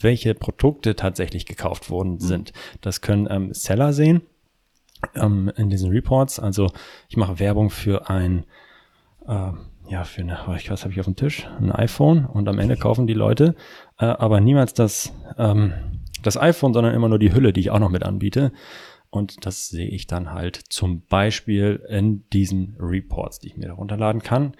welche 0.00 0.34
Produkte 0.34 0.96
tatsächlich 0.96 1.46
gekauft 1.46 1.90
worden 1.90 2.14
mhm. 2.14 2.20
sind. 2.20 2.52
Das 2.80 3.00
können 3.00 3.26
ähm, 3.30 3.54
Seller 3.54 3.92
sehen 3.92 4.22
ähm, 5.14 5.50
in 5.56 5.70
diesen 5.70 5.90
Reports. 5.90 6.38
Also 6.38 6.70
ich 7.08 7.16
mache 7.16 7.38
Werbung 7.38 7.70
für 7.70 8.10
ein, 8.10 8.44
äh, 9.26 9.52
ja, 9.88 10.04
für 10.04 10.22
eine, 10.22 10.38
was 10.46 10.84
habe 10.84 10.92
ich 10.92 11.00
auf 11.00 11.06
dem 11.06 11.16
Tisch? 11.16 11.46
Ein 11.60 11.72
iPhone 11.72 12.26
und 12.26 12.48
am 12.48 12.58
Ende 12.58 12.76
kaufen 12.76 13.06
die 13.06 13.14
Leute, 13.14 13.54
äh, 13.98 14.04
aber 14.04 14.40
niemals 14.40 14.74
das, 14.74 15.12
ähm, 15.38 15.72
das 16.22 16.36
iPhone, 16.36 16.74
sondern 16.74 16.94
immer 16.94 17.08
nur 17.08 17.18
die 17.18 17.32
Hülle, 17.32 17.52
die 17.52 17.60
ich 17.60 17.70
auch 17.70 17.78
noch 17.78 17.90
mit 17.90 18.02
anbiete. 18.02 18.52
Und 19.10 19.46
das 19.46 19.68
sehe 19.68 19.88
ich 19.88 20.06
dann 20.06 20.32
halt 20.32 20.56
zum 20.56 21.02
Beispiel 21.06 21.82
in 21.88 22.28
diesen 22.30 22.76
Reports, 22.78 23.38
die 23.38 23.48
ich 23.48 23.56
mir 23.56 23.68
herunterladen 23.68 24.22
kann, 24.22 24.54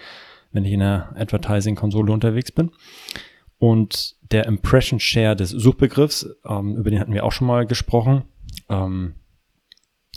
wenn 0.53 0.65
ich 0.65 0.73
in 0.73 0.81
der 0.81 1.15
Advertising-Konsole 1.17 2.11
unterwegs 2.11 2.51
bin. 2.51 2.71
Und 3.59 4.17
der 4.31 4.47
Impression 4.47 5.01
Share 5.01 5.37
des 5.37 5.51
Suchbegriffs, 5.51 6.27
ähm, 6.47 6.77
über 6.77 6.91
den 6.91 7.01
hatten 7.01 7.13
wir 7.13 7.25
auch 7.25 7.33
schon 7.33 7.47
mal 7.47 7.67
gesprochen, 7.67 8.23
ähm, 8.71 9.15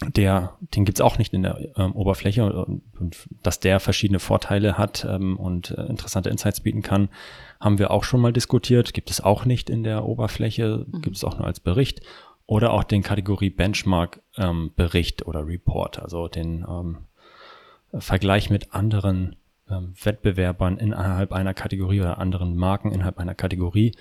der, 0.07 0.57
den 0.59 0.85
gibt's 0.85 1.01
auch 1.01 1.17
nicht 1.17 1.33
in 1.33 1.43
der 1.43 1.59
ähm, 1.77 1.93
Oberfläche 1.93 2.45
und, 2.45 2.81
und, 2.99 3.27
dass 3.43 3.59
der 3.59 3.79
verschiedene 3.79 4.19
Vorteile 4.19 4.77
hat 4.77 5.05
ähm, 5.07 5.37
und 5.37 5.71
äh, 5.71 5.85
interessante 5.85 6.29
Insights 6.29 6.61
bieten 6.61 6.81
kann, 6.81 7.09
haben 7.59 7.77
wir 7.77 7.91
auch 7.91 8.03
schon 8.03 8.21
mal 8.21 8.33
diskutiert. 8.33 8.93
Gibt 8.93 9.11
es 9.11 9.21
auch 9.21 9.45
nicht 9.45 9.69
in 9.69 9.83
der 9.83 10.05
Oberfläche, 10.05 10.85
mhm. 10.87 11.01
gibt 11.01 11.17
es 11.17 11.23
auch 11.23 11.37
nur 11.37 11.45
als 11.45 11.59
Bericht 11.59 12.01
oder 12.47 12.73
auch 12.73 12.83
den 12.83 13.03
Kategorie 13.03 13.49
Benchmark 13.49 14.21
ähm, 14.37 14.71
Bericht 14.75 15.25
oder 15.25 15.45
Report, 15.45 15.99
also 15.99 16.27
den 16.27 16.65
ähm, 16.67 16.97
Vergleich 17.93 18.49
mit 18.49 18.73
anderen 18.73 19.35
ähm, 19.69 19.93
Wettbewerbern 20.01 20.77
innerhalb 20.77 21.31
einer 21.31 21.53
Kategorie 21.53 22.01
oder 22.01 22.17
anderen 22.17 22.55
Marken 22.55 22.91
innerhalb 22.91 23.19
einer 23.19 23.35
Kategorie. 23.35 23.93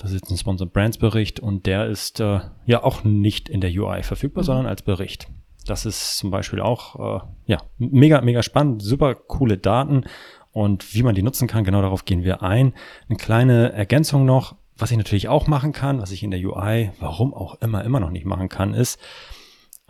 Das 0.00 0.12
ist 0.12 0.30
ein 0.30 0.36
Sponsor 0.38 0.66
Brands 0.66 0.96
Bericht 0.96 1.40
und 1.40 1.66
der 1.66 1.86
ist 1.86 2.20
äh, 2.20 2.40
ja 2.64 2.82
auch 2.82 3.04
nicht 3.04 3.50
in 3.50 3.60
der 3.60 3.70
UI 3.70 4.02
verfügbar, 4.02 4.42
mhm. 4.42 4.46
sondern 4.46 4.66
als 4.66 4.82
Bericht. 4.82 5.28
Das 5.66 5.84
ist 5.84 6.16
zum 6.16 6.30
Beispiel 6.30 6.60
auch 6.60 7.20
äh, 7.20 7.26
ja 7.44 7.58
mega 7.76 8.22
mega 8.22 8.42
spannend, 8.42 8.82
super 8.82 9.14
coole 9.14 9.58
Daten 9.58 10.04
und 10.52 10.94
wie 10.94 11.02
man 11.02 11.14
die 11.14 11.22
nutzen 11.22 11.46
kann, 11.46 11.64
genau 11.64 11.82
darauf 11.82 12.06
gehen 12.06 12.24
wir 12.24 12.42
ein. 12.42 12.72
Eine 13.08 13.18
kleine 13.18 13.72
Ergänzung 13.72 14.24
noch: 14.24 14.56
was 14.78 14.90
ich 14.90 14.96
natürlich 14.96 15.28
auch 15.28 15.46
machen 15.46 15.72
kann, 15.72 16.00
was 16.00 16.12
ich 16.12 16.22
in 16.22 16.30
der 16.30 16.40
UI, 16.40 16.92
warum 16.98 17.34
auch 17.34 17.60
immer, 17.60 17.84
immer 17.84 18.00
noch 18.00 18.10
nicht 18.10 18.24
machen 18.24 18.48
kann, 18.48 18.72
ist, 18.72 18.98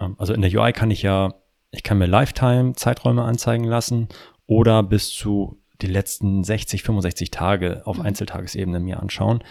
ähm, 0.01 0.17
also 0.19 0.35
in 0.35 0.43
der 0.43 0.53
UI 0.53 0.73
kann 0.73 0.91
ich 0.91 1.03
ja, 1.03 1.35
ich 1.71 1.85
kann 1.85 1.99
mir 1.99 2.07
Lifetime-Zeiträume 2.07 3.23
anzeigen 3.23 3.65
lassen 3.65 4.09
oder 4.47 4.83
bis 4.83 5.11
zu 5.11 5.61
die 5.81 5.87
letzten 5.87 6.43
60, 6.43 6.83
65 6.83 7.31
Tage 7.31 7.83
auf 7.87 7.99
mhm. 7.99 8.07
Einzeltagesebene 8.07 8.81
mir 8.81 9.01
anschauen. 9.01 9.43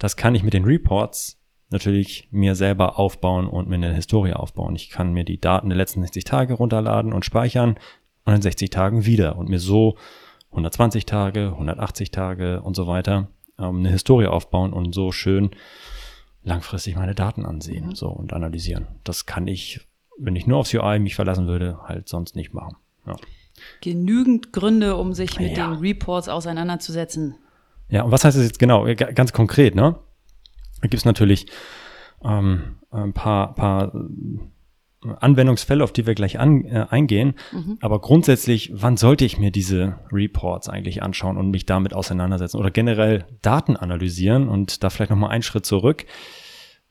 Das 0.00 0.16
kann 0.16 0.34
ich 0.34 0.42
mit 0.42 0.54
den 0.54 0.64
Reports 0.64 1.38
natürlich 1.68 2.26
mir 2.32 2.56
selber 2.56 2.98
aufbauen 2.98 3.46
und 3.46 3.68
mir 3.68 3.76
eine 3.76 3.94
Historie 3.94 4.32
aufbauen. 4.32 4.74
Ich 4.74 4.90
kann 4.90 5.12
mir 5.12 5.24
die 5.24 5.40
Daten 5.40 5.68
der 5.68 5.78
letzten 5.78 6.00
60 6.02 6.24
Tage 6.24 6.54
runterladen 6.54 7.12
und 7.12 7.24
speichern 7.24 7.78
und 8.24 8.34
in 8.34 8.42
60 8.42 8.70
Tagen 8.70 9.06
wieder 9.06 9.36
und 9.36 9.48
mir 9.48 9.60
so 9.60 9.96
120 10.50 11.06
Tage, 11.06 11.50
180 11.52 12.10
Tage 12.10 12.62
und 12.62 12.74
so 12.74 12.88
weiter, 12.88 13.28
ähm, 13.58 13.78
eine 13.78 13.90
Historie 13.90 14.26
aufbauen 14.26 14.72
und 14.72 14.94
so 14.94 15.12
schön 15.12 15.50
langfristig 16.42 16.96
meine 16.96 17.14
Daten 17.14 17.44
ansehen 17.44 17.88
mhm. 17.88 17.94
so 17.94 18.08
und 18.08 18.32
analysieren. 18.32 18.88
Das 19.04 19.26
kann 19.26 19.46
ich, 19.46 19.86
wenn 20.18 20.34
ich 20.34 20.46
nur 20.46 20.58
aufs 20.58 20.74
UI 20.74 20.98
mich 20.98 21.14
verlassen 21.14 21.46
würde, 21.46 21.78
halt 21.82 22.08
sonst 22.08 22.34
nicht 22.34 22.54
machen. 22.54 22.76
Ja. 23.06 23.16
Genügend 23.82 24.52
Gründe, 24.52 24.96
um 24.96 25.12
sich 25.12 25.38
mit 25.38 25.56
ja. 25.56 25.68
den 25.68 25.78
Reports 25.80 26.28
auseinanderzusetzen. 26.28 27.36
Ja, 27.90 28.02
und 28.02 28.10
was 28.10 28.24
heißt 28.24 28.36
das 28.36 28.44
jetzt 28.44 28.58
genau? 28.58 28.86
Ganz 28.94 29.32
konkret, 29.32 29.74
ne? 29.74 29.96
Da 30.80 30.88
gibt 30.88 30.94
es 30.94 31.04
natürlich 31.04 31.46
ähm, 32.24 32.76
ein 32.90 33.12
paar, 33.12 33.54
paar 33.54 33.92
Anwendungsfälle, 35.02 35.82
auf 35.82 35.92
die 35.92 36.06
wir 36.06 36.14
gleich 36.14 36.38
an, 36.38 36.64
äh, 36.64 36.86
eingehen. 36.90 37.34
Mhm. 37.52 37.78
Aber 37.80 38.00
grundsätzlich, 38.00 38.70
wann 38.74 38.96
sollte 38.96 39.24
ich 39.24 39.38
mir 39.38 39.50
diese 39.50 39.98
Reports 40.12 40.68
eigentlich 40.68 41.02
anschauen 41.02 41.38
und 41.38 41.50
mich 41.50 41.66
damit 41.66 41.94
auseinandersetzen 41.94 42.58
oder 42.58 42.70
generell 42.70 43.24
Daten 43.40 43.76
analysieren 43.76 44.48
und 44.48 44.82
da 44.84 44.90
vielleicht 44.90 45.10
nochmal 45.10 45.30
einen 45.30 45.42
Schritt 45.42 45.64
zurück, 45.64 46.04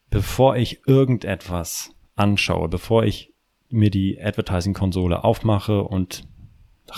bevor 0.10 0.58
ich 0.58 0.88
irgendetwas 0.88 1.92
anschaue, 2.16 2.68
bevor 2.68 3.04
ich 3.04 3.34
mir 3.70 3.92
die 3.92 4.20
Advertising-Konsole 4.20 5.24
aufmache 5.24 5.84
und 5.84 6.24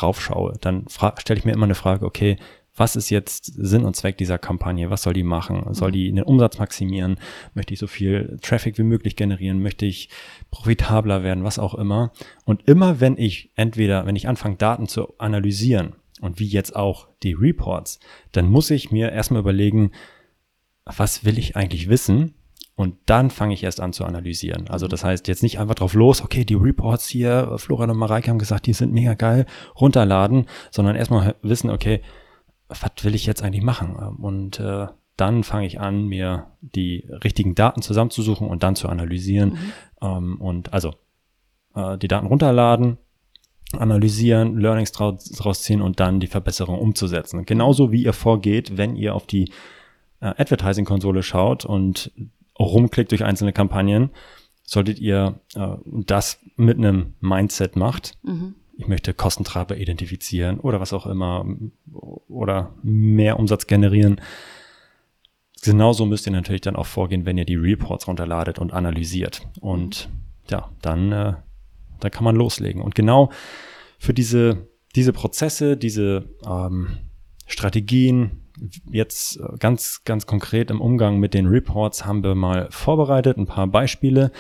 raufschaue, 0.02 0.58
dann 0.62 0.86
stelle 1.18 1.40
ich 1.40 1.46
mir 1.46 1.52
immer 1.52 1.66
eine 1.66 1.76
Frage, 1.76 2.06
okay, 2.06 2.38
was 2.82 2.96
ist 2.96 3.12
jetzt 3.12 3.54
Sinn 3.56 3.86
und 3.86 3.96
Zweck 3.96 4.18
dieser 4.18 4.40
Kampagne? 4.40 4.90
Was 4.90 5.04
soll 5.04 5.14
die 5.14 5.22
machen? 5.22 5.72
Soll 5.76 5.90
mhm. 5.90 5.94
die 5.94 6.12
den 6.12 6.24
Umsatz 6.24 6.58
maximieren? 6.58 7.18
Möchte 7.54 7.76
ich 7.76 7.80
so 7.80 7.86
viel 7.86 8.40
Traffic 8.42 8.80
wie 8.80 8.84
möglich 8.84 9.16
generieren? 9.16 9.62
Möchte 9.62 9.86
ich 9.86 10.10
profitabler 10.50 11.22
werden? 11.22 11.44
Was 11.44 11.60
auch 11.60 11.76
immer. 11.76 12.12
Und 12.44 12.68
immer 12.68 13.00
wenn 13.00 13.20
ich 13.20 13.52
entweder, 13.56 14.08
wenn 14.08 14.16
ich 14.16 14.28
anfange, 14.28 14.56
Daten 14.56 14.88
zu 14.88 15.14
analysieren 15.20 15.94
und 16.22 16.40
wie 16.40 16.48
jetzt 16.48 16.76
auch 16.76 17.08
die 17.22 17.34
Reports, 17.34 18.00
dann 18.32 18.50
muss 18.50 18.72
ich 18.72 18.90
mir 18.90 19.12
erstmal 19.12 19.42
überlegen, 19.42 19.92
was 20.84 21.24
will 21.24 21.38
ich 21.38 21.56
eigentlich 21.56 21.88
wissen? 21.88 22.34
Und 22.76 22.96
dann 23.06 23.30
fange 23.30 23.54
ich 23.54 23.64
erst 23.64 23.80
an 23.80 23.94
zu 23.94 24.06
analysieren. 24.06 24.68
Also 24.70 24.88
das 24.88 25.04
heißt 25.04 25.28
jetzt 25.28 25.44
nicht 25.44 25.60
einfach 25.60 25.76
drauf 25.76 25.94
los, 25.94 26.24
okay, 26.24 26.46
die 26.46 26.56
Reports 26.56 27.08
hier, 27.08 27.54
Florian 27.58 27.92
und 27.92 27.98
Mareike 27.98 28.32
haben 28.32 28.40
gesagt, 28.40 28.66
die 28.66 28.74
sind 28.74 28.92
mega 28.92 29.14
geil, 29.14 29.46
runterladen, 29.80 30.48
sondern 30.72 30.96
erstmal 30.96 31.36
wissen, 31.44 31.70
okay, 31.70 32.02
was 32.80 33.04
will 33.04 33.16
ich 33.16 33.26
jetzt 33.26 33.44
eigentlich 33.44 33.64
machen? 33.64 33.96
Und 33.96 34.60
äh, 34.60 34.88
dann 35.18 35.44
fange 35.44 35.68
ich 35.68 35.80
an, 35.80 36.08
mir 36.08 36.48
die 36.62 37.08
richtigen 37.24 37.54
Daten 37.54 37.82
zusammenzusuchen 37.82 38.48
und 38.48 38.64
dann 38.64 38.76
zu 38.76 38.90
analysieren. 38.90 39.50
Mhm. 39.52 39.72
Ähm, 40.02 40.42
und 40.42 40.74
also 40.74 40.94
äh, 41.76 41.98
die 41.98 42.08
Daten 42.08 42.28
runterladen, 42.28 42.98
analysieren, 43.74 44.58
Learnings 44.58 44.92
draus 44.92 45.62
ziehen 45.62 45.82
und 45.82 46.00
dann 46.00 46.20
die 46.20 46.28
Verbesserung 46.28 46.80
umzusetzen. 46.80 47.46
Genauso 47.46 47.92
wie 47.92 48.04
ihr 48.04 48.14
vorgeht, 48.14 48.78
wenn 48.78 48.96
ihr 48.96 49.16
auf 49.16 49.28
die 49.28 49.52
äh, 50.22 50.34
Advertising-Konsole 50.38 51.24
schaut 51.24 51.66
und 51.66 52.12
rumklickt 52.58 53.12
durch 53.12 53.24
einzelne 53.24 53.54
Kampagnen, 53.54 54.10
solltet 54.64 55.00
ihr 55.00 55.40
äh, 55.56 55.76
das 55.86 56.40
mit 56.56 56.78
einem 56.78 57.14
Mindset 57.20 57.76
macht. 57.76 58.18
Mhm 58.24 58.56
ich 58.82 58.88
möchte 58.88 59.14
Kostentreiber 59.14 59.78
identifizieren 59.78 60.60
oder 60.60 60.80
was 60.80 60.92
auch 60.92 61.06
immer 61.06 61.46
oder 62.28 62.74
mehr 62.82 63.38
Umsatz 63.38 63.68
generieren. 63.68 64.20
Genauso 65.62 66.08
müsst 66.08 66.26
ihr 66.26 66.32
natürlich 66.32 66.62
dann 66.62 66.76
auch 66.76 66.88
vorgehen, 66.88 67.28
wenn 67.28 67.38
ihr 67.38 67.46
die 67.46 67.56
Reports 67.56 68.08
runterladet 68.08 68.58
und 68.58 68.74
analysiert. 68.74 69.48
Und 69.60 70.10
ja, 70.50 70.72
dann, 70.82 71.12
äh, 71.12 71.34
dann 72.00 72.12
kann 72.12 72.24
man 72.24 72.36
loslegen. 72.36 72.82
Und 72.82 72.96
genau 72.96 73.32
für 74.00 74.16
diese, 74.16 74.68
diese 74.96 75.14
Prozesse, 75.14 75.78
diese 75.78 76.26
ähm, 76.44 76.98
Strategien, 77.46 78.42
jetzt 78.92 79.40
ganz, 79.60 80.04
ganz 80.06 80.26
konkret 80.26 80.72
im 80.72 80.82
Umgang 80.82 81.20
mit 81.20 81.36
den 81.36 81.46
Reports 81.46 82.04
haben 82.04 82.24
wir 82.24 82.34
mal 82.34 82.68
vorbereitet, 82.72 83.38
ein 83.38 83.46
paar 83.46 83.68
Beispiele 83.68 84.32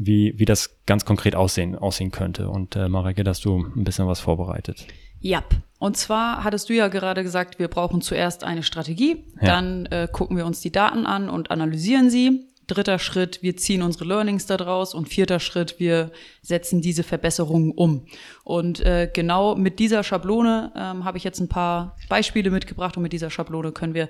wie, 0.00 0.34
wie 0.38 0.46
das 0.46 0.78
ganz 0.86 1.04
konkret 1.04 1.36
aussehen, 1.36 1.76
aussehen 1.76 2.10
könnte. 2.10 2.48
Und 2.48 2.74
äh, 2.74 2.88
Mareke, 2.88 3.22
hast 3.26 3.44
du 3.44 3.58
ein 3.58 3.84
bisschen 3.84 4.06
was 4.06 4.20
vorbereitet. 4.20 4.86
Ja, 5.20 5.44
und 5.78 5.98
zwar 5.98 6.42
hattest 6.42 6.70
du 6.70 6.74
ja 6.74 6.88
gerade 6.88 7.22
gesagt, 7.22 7.58
wir 7.58 7.68
brauchen 7.68 8.00
zuerst 8.00 8.42
eine 8.42 8.62
Strategie, 8.62 9.24
ja. 9.40 9.46
dann 9.46 9.86
äh, 9.86 10.08
gucken 10.10 10.36
wir 10.38 10.46
uns 10.46 10.60
die 10.60 10.72
Daten 10.72 11.04
an 11.06 11.28
und 11.28 11.50
analysieren 11.50 12.08
sie. 12.08 12.46
Dritter 12.66 12.98
Schritt, 12.98 13.42
wir 13.42 13.56
ziehen 13.56 13.82
unsere 13.82 14.04
Learnings 14.04 14.46
daraus 14.46 14.94
und 14.94 15.08
vierter 15.08 15.40
Schritt, 15.40 15.78
wir 15.78 16.12
setzen 16.40 16.80
diese 16.80 17.02
Verbesserungen 17.02 17.72
um. 17.72 18.06
Und 18.44 18.80
äh, 18.80 19.10
genau 19.12 19.56
mit 19.56 19.80
dieser 19.80 20.04
Schablone 20.04 20.72
ähm, 20.76 21.04
habe 21.04 21.18
ich 21.18 21.24
jetzt 21.24 21.40
ein 21.40 21.48
paar 21.48 21.96
Beispiele 22.08 22.50
mitgebracht 22.50 22.96
und 22.96 23.02
mit 23.02 23.12
dieser 23.12 23.28
Schablone 23.28 23.72
können 23.72 23.94
wir 23.94 24.08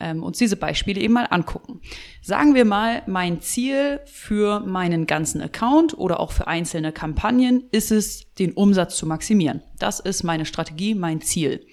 ähm, 0.00 0.22
uns 0.22 0.38
diese 0.38 0.56
Beispiele 0.56 1.00
eben 1.00 1.14
mal 1.14 1.26
angucken. 1.30 1.80
Sagen 2.22 2.54
wir 2.54 2.64
mal, 2.64 3.02
mein 3.06 3.40
Ziel 3.40 4.00
für 4.06 4.60
meinen 4.60 5.06
ganzen 5.06 5.40
Account 5.40 5.96
oder 5.96 6.20
auch 6.20 6.32
für 6.32 6.46
einzelne 6.46 6.92
Kampagnen 6.92 7.64
ist 7.72 7.90
es, 7.90 8.32
den 8.34 8.52
Umsatz 8.52 8.96
zu 8.96 9.06
maximieren. 9.06 9.62
Das 9.78 10.00
ist 10.00 10.22
meine 10.22 10.46
Strategie, 10.46 10.94
mein 10.94 11.20
Ziel. 11.20 11.66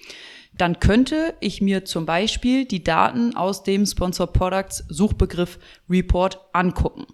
Dann 0.56 0.78
könnte 0.78 1.34
ich 1.40 1.60
mir 1.60 1.84
zum 1.84 2.06
Beispiel 2.06 2.64
die 2.64 2.84
Daten 2.84 3.34
aus 3.34 3.64
dem 3.64 3.86
Sponsor 3.86 4.32
Products 4.32 4.84
Suchbegriff 4.88 5.58
Report 5.90 6.38
angucken. 6.52 7.06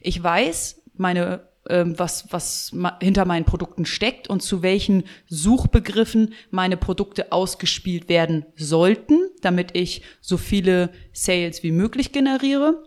Ich 0.00 0.20
weiß, 0.20 0.82
meine 0.96 1.47
was, 1.68 2.32
was 2.32 2.72
hinter 3.00 3.24
meinen 3.26 3.44
Produkten 3.44 3.84
steckt 3.84 4.28
und 4.28 4.42
zu 4.42 4.62
welchen 4.62 5.04
Suchbegriffen 5.26 6.32
meine 6.50 6.76
Produkte 6.76 7.30
ausgespielt 7.30 8.08
werden 8.08 8.46
sollten, 8.56 9.28
damit 9.42 9.76
ich 9.76 10.02
so 10.20 10.38
viele 10.38 10.90
Sales 11.12 11.62
wie 11.62 11.72
möglich 11.72 12.12
generiere. 12.12 12.84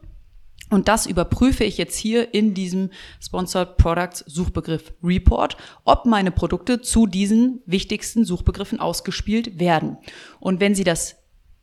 Und 0.72 0.88
das 0.88 1.06
überprüfe 1.06 1.66
ich 1.66 1.78
jetzt 1.78 1.98
hier 1.98 2.34
in 2.34 2.54
diesem 2.54 2.92
Sponsored 3.22 3.76
Products 3.78 4.24
Suchbegriff 4.26 4.94
Report, 5.04 5.58
ob 5.84 6.06
meine 6.06 6.32
Produkte 6.32 6.82
zu 6.82 7.08
diesen 7.08 7.62
wichtigsten 7.66 8.24
Suchbegriffen 8.24 8.80
ausgespielt 8.80 9.60
werden. 9.60 9.98
Und 10.40 10.62
wenn 10.62 10.74
sie 10.74 10.86
das, 10.86 11.18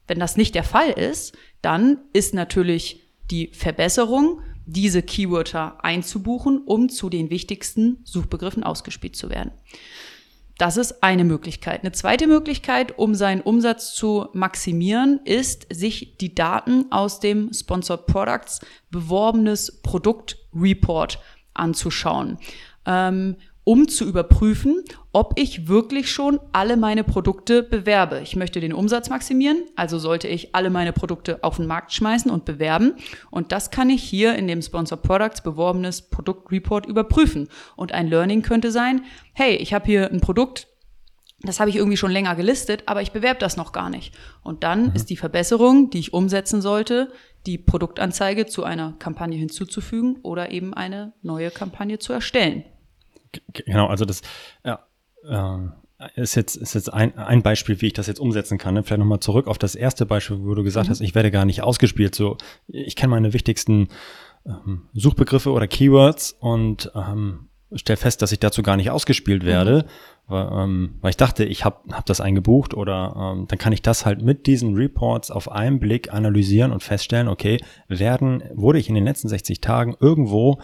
wenn 0.06 0.20
das 0.20 0.36
nicht 0.36 0.54
der 0.54 0.64
Fall 0.64 0.90
ist, 0.90 1.34
dann 1.62 1.98
ist 2.12 2.34
natürlich 2.34 3.08
die 3.30 3.50
Verbesserung 3.54 4.42
diese 4.68 5.02
Keywörter 5.02 5.82
einzubuchen, 5.82 6.62
um 6.64 6.88
zu 6.88 7.08
den 7.08 7.30
wichtigsten 7.30 7.98
Suchbegriffen 8.04 8.62
ausgespielt 8.62 9.16
zu 9.16 9.30
werden. 9.30 9.52
Das 10.58 10.76
ist 10.76 11.02
eine 11.04 11.24
Möglichkeit. 11.24 11.82
Eine 11.82 11.92
zweite 11.92 12.26
Möglichkeit, 12.26 12.98
um 12.98 13.14
seinen 13.14 13.40
Umsatz 13.40 13.94
zu 13.94 14.26
maximieren, 14.32 15.20
ist, 15.24 15.66
sich 15.72 16.16
die 16.18 16.34
Daten 16.34 16.90
aus 16.90 17.20
dem 17.20 17.52
Sponsored 17.52 18.06
Products 18.06 18.60
beworbenes 18.90 19.80
Produkt 19.82 20.36
Report 20.54 21.20
anzuschauen. 21.54 22.38
Ähm, 22.86 23.36
um 23.68 23.86
zu 23.86 24.06
überprüfen, 24.08 24.82
ob 25.12 25.38
ich 25.38 25.68
wirklich 25.68 26.10
schon 26.10 26.40
alle 26.52 26.78
meine 26.78 27.04
Produkte 27.04 27.62
bewerbe. 27.62 28.20
Ich 28.22 28.34
möchte 28.34 28.60
den 28.60 28.72
Umsatz 28.72 29.10
maximieren, 29.10 29.58
also 29.76 29.98
sollte 29.98 30.26
ich 30.26 30.54
alle 30.54 30.70
meine 30.70 30.94
Produkte 30.94 31.44
auf 31.44 31.56
den 31.56 31.66
Markt 31.66 31.92
schmeißen 31.92 32.30
und 32.30 32.46
bewerben. 32.46 32.94
Und 33.30 33.52
das 33.52 33.70
kann 33.70 33.90
ich 33.90 34.02
hier 34.02 34.36
in 34.36 34.48
dem 34.48 34.62
Sponsor 34.62 34.96
Products 34.96 35.42
beworbenes 35.42 36.00
Produktreport 36.00 36.86
überprüfen. 36.86 37.50
Und 37.76 37.92
ein 37.92 38.08
Learning 38.08 38.40
könnte 38.40 38.70
sein, 38.70 39.02
hey, 39.34 39.56
ich 39.56 39.74
habe 39.74 39.84
hier 39.84 40.10
ein 40.10 40.22
Produkt, 40.22 40.66
das 41.42 41.60
habe 41.60 41.68
ich 41.68 41.76
irgendwie 41.76 41.98
schon 41.98 42.10
länger 42.10 42.36
gelistet, 42.36 42.84
aber 42.86 43.02
ich 43.02 43.12
bewerbe 43.12 43.40
das 43.40 43.58
noch 43.58 43.72
gar 43.72 43.90
nicht. 43.90 44.14
Und 44.42 44.64
dann 44.64 44.84
mhm. 44.84 44.92
ist 44.94 45.10
die 45.10 45.18
Verbesserung, 45.18 45.90
die 45.90 45.98
ich 45.98 46.14
umsetzen 46.14 46.62
sollte, 46.62 47.12
die 47.44 47.58
Produktanzeige 47.58 48.46
zu 48.46 48.64
einer 48.64 48.94
Kampagne 48.98 49.36
hinzuzufügen 49.36 50.20
oder 50.22 50.52
eben 50.52 50.72
eine 50.72 51.12
neue 51.20 51.50
Kampagne 51.50 51.98
zu 51.98 52.14
erstellen. 52.14 52.64
Genau, 53.52 53.86
also 53.86 54.04
das 54.04 54.22
ja, 54.64 54.86
äh, 55.28 55.58
ist 56.14 56.36
jetzt, 56.36 56.56
ist 56.56 56.74
jetzt 56.74 56.92
ein, 56.92 57.16
ein 57.18 57.42
Beispiel, 57.42 57.80
wie 57.80 57.88
ich 57.88 57.92
das 57.92 58.06
jetzt 58.06 58.20
umsetzen 58.20 58.58
kann. 58.58 58.74
Ne? 58.74 58.82
Vielleicht 58.82 59.00
nochmal 59.00 59.20
zurück 59.20 59.48
auf 59.48 59.58
das 59.58 59.74
erste 59.74 60.06
Beispiel, 60.06 60.38
wo 60.40 60.54
du 60.54 60.62
gesagt 60.62 60.86
mhm. 60.86 60.90
hast, 60.90 61.00
ich 61.00 61.14
werde 61.14 61.30
gar 61.30 61.44
nicht 61.44 61.62
ausgespielt. 61.62 62.14
So, 62.14 62.36
ich 62.68 62.94
kenne 62.96 63.10
meine 63.10 63.32
wichtigsten 63.32 63.88
ähm, 64.46 64.88
Suchbegriffe 64.94 65.50
oder 65.50 65.66
Keywords 65.66 66.36
und 66.38 66.92
ähm, 66.94 67.48
stelle 67.74 67.96
fest, 67.96 68.22
dass 68.22 68.32
ich 68.32 68.40
dazu 68.40 68.62
gar 68.62 68.76
nicht 68.76 68.90
ausgespielt 68.90 69.44
werde, 69.44 69.84
mhm. 70.28 70.32
weil, 70.32 70.48
ähm, 70.52 70.94
weil 71.00 71.10
ich 71.10 71.16
dachte, 71.16 71.44
ich 71.44 71.64
habe 71.64 71.80
hab 71.92 72.06
das 72.06 72.20
eingebucht 72.20 72.74
oder 72.74 73.34
ähm, 73.34 73.46
dann 73.48 73.58
kann 73.58 73.72
ich 73.72 73.82
das 73.82 74.06
halt 74.06 74.22
mit 74.22 74.46
diesen 74.46 74.74
Reports 74.74 75.30
auf 75.30 75.50
einen 75.50 75.80
Blick 75.80 76.12
analysieren 76.12 76.72
und 76.72 76.82
feststellen, 76.82 77.28
okay, 77.28 77.58
werden, 77.88 78.42
wurde 78.54 78.78
ich 78.78 78.88
in 78.88 78.94
den 78.94 79.04
letzten 79.04 79.28
60 79.28 79.60
Tagen 79.60 79.96
irgendwo 80.00 80.60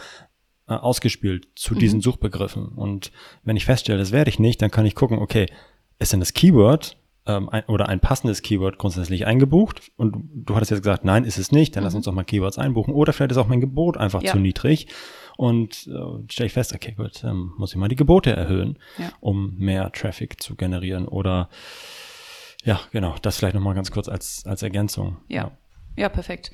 äh, 0.68 0.74
ausgespielt 0.74 1.48
zu 1.56 1.74
mhm. 1.74 1.78
diesen 1.78 2.00
Suchbegriffen. 2.00 2.68
Und 2.68 3.12
wenn 3.42 3.56
ich 3.56 3.64
feststelle, 3.64 3.98
das 3.98 4.12
werde 4.12 4.30
ich 4.30 4.38
nicht, 4.38 4.62
dann 4.62 4.70
kann 4.70 4.86
ich 4.86 4.94
gucken, 4.94 5.18
okay, 5.18 5.46
ist 5.98 6.12
denn 6.12 6.20
das 6.20 6.32
Keyword 6.32 6.96
ähm, 7.26 7.48
ein, 7.48 7.64
oder 7.66 7.88
ein 7.88 8.00
passendes 8.00 8.42
Keyword 8.42 8.78
grundsätzlich 8.78 9.26
eingebucht? 9.26 9.92
Und 9.96 10.28
du 10.34 10.54
hattest 10.54 10.70
jetzt 10.70 10.82
gesagt, 10.82 11.04
nein, 11.04 11.24
ist 11.24 11.38
es 11.38 11.52
nicht, 11.52 11.76
dann 11.76 11.82
mhm. 11.82 11.86
lass 11.86 11.94
uns 11.94 12.06
doch 12.06 12.12
mal 12.12 12.24
Keywords 12.24 12.58
einbuchen. 12.58 12.94
Oder 12.94 13.12
vielleicht 13.12 13.32
ist 13.32 13.36
auch 13.36 13.46
mein 13.48 13.60
Gebot 13.60 13.96
einfach 13.96 14.22
ja. 14.22 14.32
zu 14.32 14.38
niedrig. 14.38 14.88
Und 15.36 15.88
äh, 15.88 16.32
stelle 16.32 16.46
ich 16.46 16.52
fest, 16.52 16.74
okay, 16.74 16.92
gut, 16.92 17.24
ähm, 17.24 17.52
muss 17.58 17.72
ich 17.72 17.76
mal 17.76 17.88
die 17.88 17.96
Gebote 17.96 18.34
erhöhen, 18.34 18.78
ja. 18.98 19.10
um 19.20 19.56
mehr 19.56 19.90
Traffic 19.92 20.40
zu 20.40 20.54
generieren. 20.54 21.08
Oder 21.08 21.48
Ja, 22.64 22.80
genau. 22.92 23.16
Das 23.20 23.36
vielleicht 23.38 23.54
nochmal 23.54 23.74
ganz 23.74 23.90
kurz 23.90 24.08
als, 24.08 24.44
als 24.46 24.62
Ergänzung. 24.62 25.18
Ja. 25.28 25.36
ja, 25.36 25.52
ja 25.96 26.08
perfekt. 26.08 26.50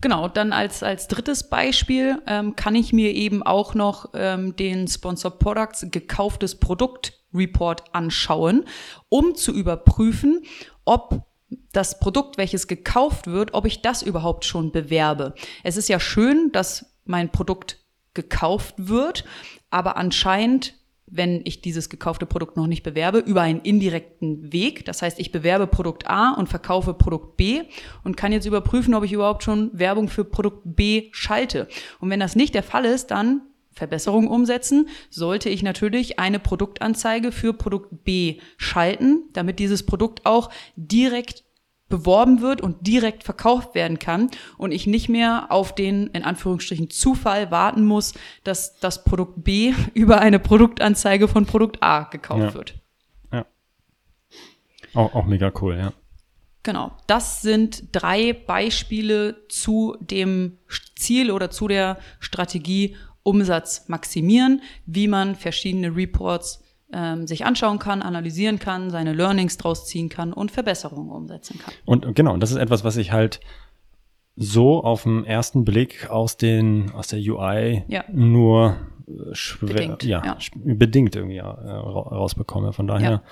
Genau, 0.00 0.28
dann 0.28 0.52
als, 0.52 0.82
als 0.82 1.08
drittes 1.08 1.50
Beispiel 1.50 2.22
ähm, 2.26 2.56
kann 2.56 2.74
ich 2.74 2.92
mir 2.92 3.12
eben 3.12 3.42
auch 3.42 3.74
noch 3.74 4.10
ähm, 4.14 4.56
den 4.56 4.88
Sponsor 4.88 5.38
Products 5.38 5.86
gekauftes 5.90 6.58
Produkt 6.58 7.20
Report 7.34 7.84
anschauen, 7.94 8.64
um 9.08 9.34
zu 9.34 9.52
überprüfen, 9.52 10.42
ob 10.84 11.22
das 11.72 11.98
Produkt, 12.00 12.38
welches 12.38 12.66
gekauft 12.66 13.26
wird, 13.26 13.54
ob 13.54 13.66
ich 13.66 13.82
das 13.82 14.02
überhaupt 14.02 14.44
schon 14.44 14.72
bewerbe. 14.72 15.34
Es 15.62 15.76
ist 15.76 15.88
ja 15.88 16.00
schön, 16.00 16.50
dass 16.52 16.86
mein 17.04 17.30
Produkt 17.30 17.78
gekauft 18.14 18.74
wird, 18.78 19.24
aber 19.70 19.96
anscheinend 19.96 20.74
wenn 21.10 21.42
ich 21.44 21.60
dieses 21.60 21.88
gekaufte 21.88 22.26
Produkt 22.26 22.56
noch 22.56 22.66
nicht 22.66 22.82
bewerbe, 22.82 23.18
über 23.18 23.42
einen 23.42 23.60
indirekten 23.60 24.52
Weg. 24.52 24.84
Das 24.84 25.02
heißt, 25.02 25.18
ich 25.18 25.32
bewerbe 25.32 25.66
Produkt 25.66 26.08
A 26.08 26.34
und 26.34 26.48
verkaufe 26.48 26.94
Produkt 26.94 27.36
B 27.36 27.62
und 28.04 28.16
kann 28.16 28.32
jetzt 28.32 28.46
überprüfen, 28.46 28.94
ob 28.94 29.04
ich 29.04 29.12
überhaupt 29.12 29.42
schon 29.42 29.70
Werbung 29.72 30.08
für 30.08 30.24
Produkt 30.24 30.62
B 30.64 31.08
schalte. 31.12 31.68
Und 31.98 32.10
wenn 32.10 32.20
das 32.20 32.36
nicht 32.36 32.54
der 32.54 32.62
Fall 32.62 32.84
ist, 32.84 33.10
dann 33.10 33.42
Verbesserung 33.72 34.28
umsetzen, 34.28 34.88
sollte 35.10 35.48
ich 35.48 35.62
natürlich 35.62 36.18
eine 36.18 36.38
Produktanzeige 36.38 37.32
für 37.32 37.52
Produkt 37.52 38.04
B 38.04 38.38
schalten, 38.56 39.24
damit 39.32 39.58
dieses 39.58 39.86
Produkt 39.86 40.26
auch 40.26 40.50
direkt 40.76 41.44
beworben 41.90 42.40
wird 42.40 42.62
und 42.62 42.86
direkt 42.86 43.24
verkauft 43.24 43.74
werden 43.74 43.98
kann 43.98 44.30
und 44.56 44.72
ich 44.72 44.86
nicht 44.86 45.10
mehr 45.10 45.48
auf 45.50 45.74
den 45.74 46.06
in 46.08 46.24
Anführungsstrichen 46.24 46.88
Zufall 46.88 47.50
warten 47.50 47.84
muss, 47.84 48.14
dass 48.44 48.78
das 48.78 49.04
Produkt 49.04 49.44
B 49.44 49.74
über 49.94 50.20
eine 50.20 50.38
Produktanzeige 50.38 51.28
von 51.28 51.44
Produkt 51.44 51.82
A 51.82 52.04
gekauft 52.04 52.40
ja. 52.40 52.54
wird. 52.54 52.74
Ja. 53.32 53.46
Auch, 54.94 55.14
auch 55.14 55.26
mega 55.26 55.52
cool, 55.60 55.76
ja. 55.76 55.92
Genau. 56.62 56.92
Das 57.06 57.42
sind 57.42 57.84
drei 57.92 58.32
Beispiele 58.32 59.46
zu 59.48 59.96
dem 60.00 60.58
Ziel 60.96 61.30
oder 61.30 61.50
zu 61.50 61.68
der 61.68 61.98
Strategie 62.18 62.96
Umsatz 63.22 63.88
maximieren, 63.88 64.62
wie 64.86 65.08
man 65.08 65.36
verschiedene 65.36 65.94
Reports 65.94 66.59
ähm, 66.92 67.26
sich 67.26 67.44
anschauen 67.44 67.78
kann, 67.78 68.02
analysieren 68.02 68.58
kann, 68.58 68.90
seine 68.90 69.12
Learnings 69.12 69.56
draus 69.56 69.86
ziehen 69.86 70.08
kann 70.08 70.32
und 70.32 70.50
Verbesserungen 70.50 71.10
umsetzen 71.10 71.58
kann. 71.58 71.74
Und 71.84 72.14
genau, 72.14 72.36
das 72.36 72.50
ist 72.50 72.56
etwas, 72.56 72.84
was 72.84 72.96
ich 72.96 73.12
halt 73.12 73.40
so 74.36 74.82
auf 74.82 75.02
den 75.02 75.24
ersten 75.24 75.64
Blick 75.64 76.08
aus 76.08 76.36
den 76.36 76.90
aus 76.92 77.08
der 77.08 77.18
UI 77.20 77.84
ja. 77.88 78.04
nur 78.10 78.76
äh, 79.06 79.34
schwer, 79.34 79.74
bedingt, 79.74 80.02
ja, 80.02 80.24
ja, 80.24 80.38
bedingt 80.54 81.16
irgendwie 81.16 81.38
äh, 81.38 81.42
rausbekomme. 81.42 82.72
Von 82.72 82.86
daher 82.86 83.22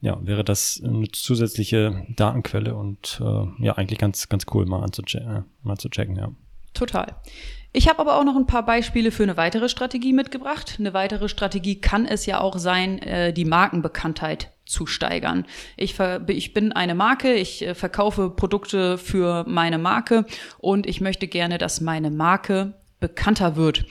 ja. 0.00 0.18
wäre 0.22 0.44
das 0.44 0.82
eine 0.84 1.08
zusätzliche 1.08 2.06
Datenquelle 2.16 2.74
und 2.74 3.20
äh, 3.24 3.64
ja 3.64 3.74
eigentlich 3.74 3.98
ganz 3.98 4.28
ganz 4.28 4.46
cool 4.52 4.66
mal 4.66 4.82
anzuchecken, 4.82 5.36
äh, 5.36 5.42
mal 5.62 5.76
zu 5.76 5.88
checken, 5.88 6.16
ja. 6.16 6.32
Total. 6.74 7.14
Ich 7.76 7.88
habe 7.88 7.98
aber 7.98 8.16
auch 8.16 8.24
noch 8.24 8.36
ein 8.36 8.46
paar 8.46 8.64
Beispiele 8.64 9.10
für 9.10 9.24
eine 9.24 9.36
weitere 9.36 9.68
Strategie 9.68 10.12
mitgebracht. 10.12 10.76
Eine 10.78 10.94
weitere 10.94 11.28
Strategie 11.28 11.80
kann 11.80 12.06
es 12.06 12.24
ja 12.24 12.40
auch 12.40 12.56
sein, 12.58 13.00
äh, 13.00 13.32
die 13.32 13.44
Markenbekanntheit 13.44 14.52
zu 14.64 14.86
steigern. 14.86 15.44
Ich, 15.76 15.96
ich 16.28 16.54
bin 16.54 16.72
eine 16.72 16.94
Marke, 16.94 17.34
ich 17.34 17.62
äh, 17.62 17.74
verkaufe 17.74 18.30
Produkte 18.30 18.96
für 18.96 19.44
meine 19.48 19.78
Marke 19.78 20.24
und 20.58 20.86
ich 20.86 21.00
möchte 21.00 21.26
gerne, 21.26 21.58
dass 21.58 21.80
meine 21.80 22.12
Marke 22.12 22.74
bekannter 23.00 23.56
wird. 23.56 23.84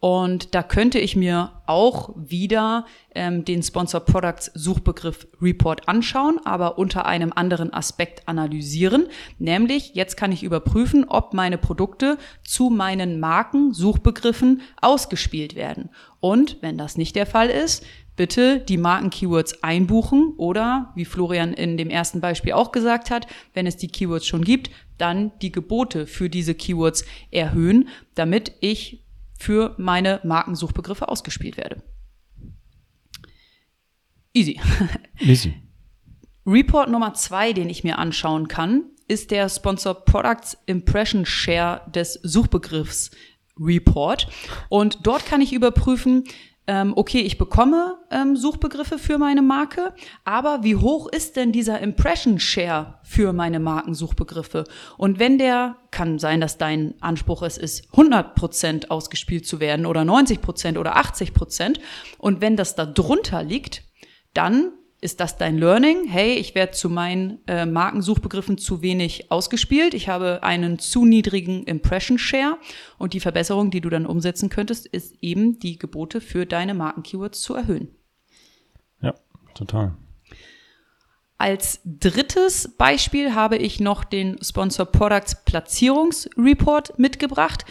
Und 0.00 0.54
da 0.54 0.62
könnte 0.62 0.98
ich 0.98 1.14
mir 1.14 1.52
auch 1.66 2.14
wieder 2.16 2.86
ähm, 3.14 3.44
den 3.44 3.62
Sponsor 3.62 4.00
Products 4.00 4.50
Suchbegriff 4.54 5.28
Report 5.42 5.88
anschauen, 5.88 6.40
aber 6.42 6.78
unter 6.78 7.04
einem 7.04 7.32
anderen 7.34 7.72
Aspekt 7.74 8.26
analysieren. 8.26 9.08
Nämlich, 9.38 9.94
jetzt 9.94 10.16
kann 10.16 10.32
ich 10.32 10.42
überprüfen, 10.42 11.04
ob 11.04 11.34
meine 11.34 11.58
Produkte 11.58 12.16
zu 12.42 12.70
meinen 12.70 13.20
Marken 13.20 13.74
Suchbegriffen 13.74 14.62
ausgespielt 14.80 15.54
werden. 15.54 15.90
Und 16.18 16.56
wenn 16.62 16.78
das 16.78 16.96
nicht 16.96 17.14
der 17.14 17.26
Fall 17.26 17.50
ist, 17.50 17.84
bitte 18.16 18.58
die 18.60 18.78
Marken-Keywords 18.78 19.62
einbuchen 19.62 20.32
oder, 20.38 20.92
wie 20.94 21.04
Florian 21.04 21.52
in 21.52 21.76
dem 21.76 21.90
ersten 21.90 22.22
Beispiel 22.22 22.54
auch 22.54 22.72
gesagt 22.72 23.10
hat, 23.10 23.26
wenn 23.52 23.66
es 23.66 23.76
die 23.76 23.88
Keywords 23.88 24.26
schon 24.26 24.44
gibt, 24.44 24.70
dann 24.96 25.32
die 25.42 25.52
Gebote 25.52 26.06
für 26.06 26.30
diese 26.30 26.54
Keywords 26.54 27.04
erhöhen, 27.30 27.88
damit 28.14 28.52
ich 28.60 29.04
für 29.40 29.74
meine 29.78 30.20
Markensuchbegriffe 30.22 31.08
ausgespielt 31.08 31.56
werde. 31.56 31.82
Easy. 34.34 34.60
Easy. 35.18 35.54
Report 36.46 36.90
Nummer 36.90 37.14
zwei, 37.14 37.54
den 37.54 37.70
ich 37.70 37.82
mir 37.82 37.98
anschauen 37.98 38.48
kann, 38.48 38.84
ist 39.08 39.30
der 39.30 39.48
Sponsor 39.48 39.94
Products 40.04 40.58
Impression 40.66 41.24
Share 41.24 41.90
des 41.90 42.20
Suchbegriffs 42.22 43.10
Report. 43.58 44.28
Und 44.68 45.06
dort 45.06 45.24
kann 45.24 45.40
ich 45.40 45.52
überprüfen, 45.52 46.24
ähm, 46.70 46.92
okay, 46.94 47.18
ich 47.18 47.36
bekomme 47.36 47.98
ähm, 48.12 48.36
Suchbegriffe 48.36 49.00
für 49.00 49.18
meine 49.18 49.42
Marke, 49.42 49.92
aber 50.24 50.62
wie 50.62 50.76
hoch 50.76 51.08
ist 51.08 51.34
denn 51.34 51.50
dieser 51.50 51.80
Impression 51.80 52.38
Share 52.38 53.00
für 53.02 53.32
meine 53.32 53.58
Markensuchbegriffe? 53.58 54.62
Und 54.96 55.18
wenn 55.18 55.36
der, 55.36 55.78
kann 55.90 56.20
sein, 56.20 56.40
dass 56.40 56.58
dein 56.58 56.94
Anspruch 57.00 57.42
es 57.42 57.58
ist, 57.58 57.92
100% 57.94 58.88
ausgespielt 58.88 59.48
zu 59.48 59.58
werden 59.58 59.84
oder 59.84 60.02
90% 60.02 60.78
oder 60.78 60.96
80%. 60.96 61.80
Und 62.18 62.40
wenn 62.40 62.56
das 62.56 62.76
da 62.76 62.86
drunter 62.86 63.42
liegt, 63.42 63.82
dann 64.32 64.70
ist 65.00 65.20
das 65.20 65.38
dein 65.38 65.56
Learning? 65.56 66.06
Hey, 66.06 66.34
ich 66.34 66.54
werde 66.54 66.72
zu 66.72 66.90
meinen 66.90 67.38
äh, 67.46 67.64
Markensuchbegriffen 67.64 68.58
zu 68.58 68.82
wenig 68.82 69.30
ausgespielt. 69.30 69.94
Ich 69.94 70.08
habe 70.08 70.42
einen 70.42 70.78
zu 70.78 71.06
niedrigen 71.06 71.64
Impression 71.64 72.18
Share. 72.18 72.58
Und 72.98 73.14
die 73.14 73.20
Verbesserung, 73.20 73.70
die 73.70 73.80
du 73.80 73.88
dann 73.88 74.04
umsetzen 74.04 74.50
könntest, 74.50 74.86
ist 74.86 75.16
eben 75.22 75.58
die 75.58 75.78
Gebote 75.78 76.20
für 76.20 76.44
deine 76.44 76.74
Markenkeywords 76.74 77.40
zu 77.40 77.54
erhöhen. 77.54 77.88
Ja, 79.00 79.14
total. 79.54 79.96
Als 81.38 81.80
drittes 81.84 82.76
Beispiel 82.76 83.34
habe 83.34 83.56
ich 83.56 83.80
noch 83.80 84.04
den 84.04 84.36
Sponsor 84.44 84.84
Products 84.84 85.42
Platzierungsreport 85.46 86.98
mitgebracht. 86.98 87.64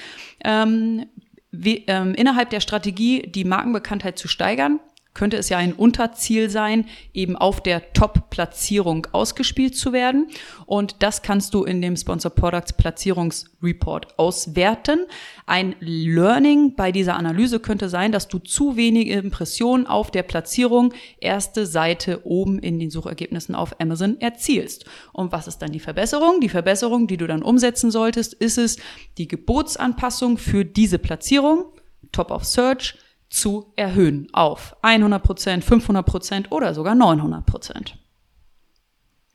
Ähm, 0.43 1.05
wie, 1.51 1.83
ähm, 1.87 2.15
innerhalb 2.15 2.49
der 2.49 2.61
Strategie, 2.61 3.23
die 3.23 3.43
Markenbekanntheit 3.43 4.17
zu 4.17 4.27
steigern, 4.27 4.79
könnte 5.13 5.37
es 5.37 5.49
ja 5.49 5.57
ein 5.57 5.73
Unterziel 5.73 6.49
sein, 6.49 6.85
eben 7.13 7.35
auf 7.35 7.61
der 7.61 7.93
Top-Platzierung 7.93 9.07
ausgespielt 9.11 9.75
zu 9.75 9.91
werden. 9.91 10.27
Und 10.65 10.97
das 10.99 11.21
kannst 11.21 11.53
du 11.53 11.63
in 11.63 11.81
dem 11.81 11.97
Sponsor 11.97 12.31
Products 12.31 12.73
Platzierungsreport 12.73 14.17
auswerten. 14.17 14.99
Ein 15.45 15.75
Learning 15.79 16.75
bei 16.75 16.91
dieser 16.91 17.15
Analyse 17.15 17.59
könnte 17.59 17.89
sein, 17.89 18.11
dass 18.11 18.27
du 18.27 18.39
zu 18.39 18.77
wenige 18.77 19.13
Impressionen 19.13 19.87
auf 19.87 20.11
der 20.11 20.23
Platzierung 20.23 20.93
erste 21.19 21.65
Seite 21.65 22.21
oben 22.25 22.59
in 22.59 22.79
den 22.79 22.91
Suchergebnissen 22.91 23.55
auf 23.55 23.79
Amazon 23.81 24.21
erzielst. 24.21 24.85
Und 25.11 25.31
was 25.31 25.47
ist 25.47 25.57
dann 25.57 25.71
die 25.71 25.79
Verbesserung? 25.79 26.39
Die 26.39 26.49
Verbesserung, 26.49 27.07
die 27.07 27.17
du 27.17 27.27
dann 27.27 27.41
umsetzen 27.41 27.91
solltest, 27.91 28.35
ist 28.35 28.57
es 28.57 28.77
die 29.17 29.27
Gebotsanpassung 29.27 30.37
für 30.37 30.63
diese 30.63 30.99
Platzierung, 30.99 31.65
Top 32.11 32.31
of 32.31 32.45
Search, 32.45 32.95
zu 33.29 33.73
erhöhen 33.75 34.27
auf 34.33 34.75
100 34.81 35.21
Prozent, 35.21 35.63
500 35.63 36.05
Prozent 36.05 36.51
oder 36.51 36.73
sogar 36.73 36.95
900 36.95 37.45
Prozent. 37.45 37.97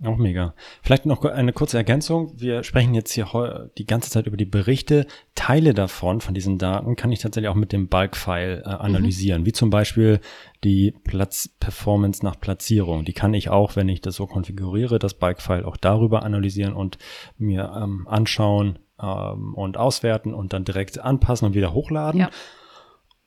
Auch 0.03 0.17
mega. 0.17 0.55
Vielleicht 0.83 1.07
noch 1.07 1.25
eine 1.25 1.53
kurze 1.53 1.77
Ergänzung. 1.77 2.33
Wir 2.37 2.65
sprechen 2.65 2.95
jetzt 2.95 3.13
hier 3.13 3.71
die 3.79 3.87
ganze 3.87 4.11
Zeit 4.11 4.27
über 4.27 4.37
die 4.37 4.45
Berichte. 4.45 5.07
Teile 5.37 5.73
davon, 5.73 6.21
von 6.21 6.35
diesen 6.35 6.59
Daten, 6.59 6.97
kann 6.97 7.13
ich 7.13 7.21
tatsächlich 7.21 7.49
auch 7.49 7.55
mit 7.55 7.73
dem 7.73 7.89
Bulk-File 7.89 8.65
äh, 8.67 8.69
analysieren. 8.69 9.43
Mhm. 9.43 9.47
Wie 9.47 9.53
zum 9.53 9.71
Beispiel 9.71 10.21
die 10.65 10.93
Platz-Performance 11.05 12.25
nach 12.25 12.39
Platzierung. 12.39 13.05
Die 13.05 13.13
kann 13.13 13.35
ich 13.35 13.51
auch, 13.51 13.77
wenn 13.77 13.89
ich 13.89 14.01
das 14.01 14.17
so 14.17 14.27
konfiguriere, 14.27 14.99
das 14.99 15.15
Bulk-File 15.15 15.65
auch 15.65 15.77
darüber 15.77 16.25
analysieren 16.25 16.75
und 16.75 16.99
mir 17.39 17.73
ähm, 17.77 18.09
anschauen 18.09 18.81
ähm, 19.01 19.55
und 19.55 19.77
auswerten 19.77 20.35
und 20.35 20.53
dann 20.53 20.65
direkt 20.65 20.99
anpassen 20.99 21.47
und 21.47 21.55
wieder 21.55 21.73
hochladen. 21.73 22.21
Ja. 22.21 22.31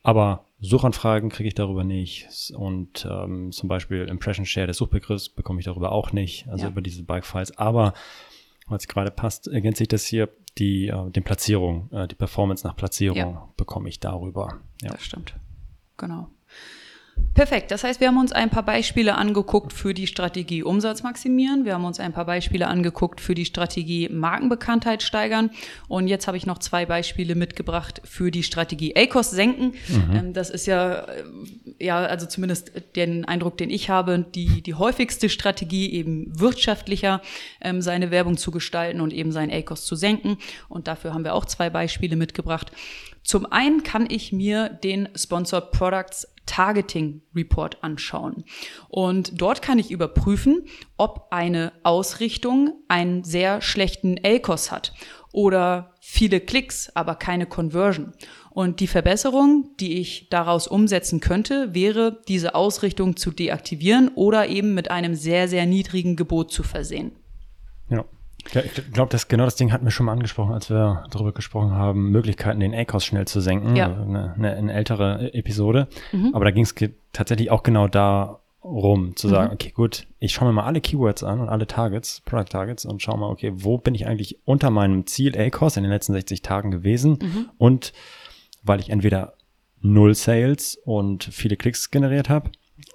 Aber 0.04 0.46
Suchanfragen 0.60 1.30
kriege 1.30 1.48
ich 1.48 1.56
darüber 1.56 1.84
nicht 1.84 2.52
und 2.56 3.08
ähm, 3.10 3.52
zum 3.52 3.70
Beispiel 3.70 4.06
Impression 4.06 4.46
Share 4.46 4.68
des 4.68 4.78
Suchbegriffs 4.78 5.30
bekomme 5.30 5.60
ich 5.60 5.66
darüber 5.66 5.92
auch 5.92 6.12
nicht, 6.14 6.48
also 6.48 6.66
ja. 6.66 6.70
über 6.70 6.82
diese 6.82 7.04
Bulk-Files. 7.04 7.58
Aber 7.58 7.94
weil 8.68 8.78
es 8.78 8.88
gerade 8.88 9.12
passt, 9.12 9.48
ergänzt 9.48 9.80
sich 9.80 9.88
das 9.88 10.06
hier 10.06 10.30
die, 10.58 10.88
äh, 10.88 11.10
den 11.12 11.24
Platzierung, 11.24 11.90
äh, 11.92 12.08
die 12.08 12.16
Performance 12.16 12.66
nach 12.66 12.76
Platzierung 12.76 13.18
ja. 13.18 13.50
bekomme 13.58 13.90
ich 13.90 14.00
darüber. 14.00 14.60
Ja. 14.82 14.92
Das 14.92 15.04
stimmt. 15.04 15.36
Genau. 15.98 16.30
Perfekt. 17.38 17.70
Das 17.70 17.84
heißt, 17.84 18.00
wir 18.00 18.08
haben 18.08 18.18
uns 18.18 18.32
ein 18.32 18.50
paar 18.50 18.64
Beispiele 18.64 19.16
angeguckt 19.16 19.72
für 19.72 19.94
die 19.94 20.08
Strategie 20.08 20.64
Umsatz 20.64 21.04
maximieren. 21.04 21.66
Wir 21.66 21.76
haben 21.76 21.86
uns 21.86 22.00
ein 22.00 22.12
paar 22.12 22.26
Beispiele 22.26 22.68
angeguckt 22.68 23.22
für 23.22 23.36
die 23.36 23.46
Strategie 23.46 24.10
Markenbekanntheit 24.10 25.04
steigern. 25.04 25.52
Und 25.88 26.08
jetzt 26.08 26.26
habe 26.26 26.36
ich 26.38 26.48
noch 26.48 26.58
zwei 26.58 26.88
Beispiele 26.88 27.36
mitgebracht 27.36 28.02
für 28.04 28.32
die 28.32 28.42
Strategie 28.42 28.96
ACOS 28.96 29.30
senken. 29.30 29.74
Mhm. 29.88 30.16
Ähm, 30.16 30.34
das 30.34 30.50
ist 30.50 30.66
ja 30.66 31.06
ja, 31.80 31.98
also 31.98 32.26
zumindest 32.26 32.72
den 32.96 33.26
Eindruck, 33.26 33.58
den 33.58 33.70
ich 33.70 33.90
habe, 33.90 34.26
die, 34.34 34.62
die 34.62 34.76
häufigste 34.76 35.30
Strategie, 35.30 35.92
eben 35.92 36.40
wirtschaftlicher 36.40 37.22
ähm, 37.62 37.82
seine 37.82 38.12
Werbung 38.12 38.38
zu 38.38 38.52
gestalten 38.52 39.02
und 39.02 39.13
eben 39.13 39.32
seinen 39.32 39.52
ACOS 39.52 39.86
zu 39.86 39.96
senken. 39.96 40.38
Und 40.70 40.88
dafür 40.88 41.13
haben 41.13 41.24
wir 41.24 41.34
auch 41.34 41.46
zwei 41.46 41.70
Beispiele 41.70 42.16
mitgebracht. 42.16 42.72
Zum 43.24 43.46
einen 43.46 43.84
kann 43.84 44.08
ich 44.10 44.32
mir 44.32 44.70
den 44.70 45.10
Sponsored 45.16 45.72
Products 45.72 46.28
Targeting 46.46 47.22
Report 47.36 47.84
anschauen. 47.84 48.46
Und 48.88 49.40
dort 49.42 49.62
kann 49.62 49.80
ich 49.80 49.92
überprüfen, 49.92 50.63
ob 50.96 51.28
eine 51.30 51.74
Ausrichtung 51.84 52.74
einen 52.88 53.24
sehr 53.24 53.62
schlechten 53.62 54.18
ACOS 54.24 54.72
hat 54.72 54.94
oder 55.34 55.94
viele 56.00 56.40
Klicks, 56.40 56.90
aber 56.96 57.16
keine 57.16 57.46
Conversion. 57.46 58.13
Und 58.58 58.80
die 58.80 58.88
Verbesserung, 58.88 59.70
die 59.80 60.00
ich 60.00 60.30
daraus 60.32 60.65
umsetzen 60.65 61.20
könnte, 61.20 61.76
wäre, 61.76 62.24
diese 62.28 62.56
Ausrichtung 62.56 63.15
zu 63.15 63.30
deaktivieren 63.30 64.10
oder 64.15 64.48
eben 64.48 64.74
mit 64.74 64.89
einem 64.89 65.13
sehr, 65.13 65.48
sehr 65.48 65.67
niedrigen 65.67 66.15
Gebot 66.15 66.52
zu 66.52 66.63
versehen. 66.63 67.12
Ja. 67.91 68.04
Ich 68.48 68.91
glaube, 68.93 69.12
das 69.12 69.28
genau 69.28 69.46
das 69.46 69.58
Ding 69.58 69.72
hatten 69.72 69.86
wir 69.86 69.91
schon 69.91 70.08
mal 70.08 70.13
angesprochen, 70.13 70.56
als 70.56 70.72
wir 70.72 71.04
darüber 71.12 71.34
gesprochen 71.34 71.74
haben, 71.74 72.10
Möglichkeiten, 72.10 72.60
den 72.60 72.74
ACOS 72.74 73.06
schnell 73.06 73.28
zu 73.28 73.41
senken. 73.41 73.76
Ja. 73.76 73.93
Eine, 73.93 74.34
eine, 74.34 74.56
eine 74.56 74.74
ältere 74.74 75.36
Episode. 75.36 75.88
Mhm. 76.12 76.32
Aber 76.34 76.43
da 76.43 76.50
ging 76.50 76.63
es 76.63 76.74
tatsächlich 77.13 77.52
auch 77.52 77.62
genau 77.62 77.88
darum, 77.88 79.15
zu 79.15 79.28
sagen, 79.28 79.50
mhm. 79.50 79.54
okay, 79.54 79.70
gut, 79.70 80.08
ich 80.17 80.34
schaue 80.34 80.48
mir 80.48 80.54
mal 80.54 80.65
alle 80.65 80.82
Keywords 80.82 81.24
an 81.24 81.41
und 81.41 81.50
alle 81.50 81.67
Targets, 81.67 82.22
Product 82.26 82.50
Targets 82.50 82.86
und 82.86 83.04
schaue 83.04 83.20
mal, 83.20 83.30
okay, 83.30 83.52
wo 83.54 83.78
bin 83.78 83.93
ich 83.93 84.08
eigentlich 84.08 84.39
unter 84.46 84.72
meinem 84.72 85.06
Ziel 85.06 85.38
ACOS 85.39 85.78
in 85.78 85.84
den 85.84 85.91
letzten 85.91 86.13
60 86.13 86.41
Tagen 86.41 86.72
gewesen 86.72 87.20
mhm. 87.22 87.50
und 87.60 87.93
weil 88.68 88.80
ich 88.80 88.90
entweder 88.90 89.34
null 89.82 90.16
Sales 90.16 90.76
und 90.86 91.24
viele 91.24 91.58
Klicks 91.58 91.92
generiert 91.92 92.30
habe 92.30 92.52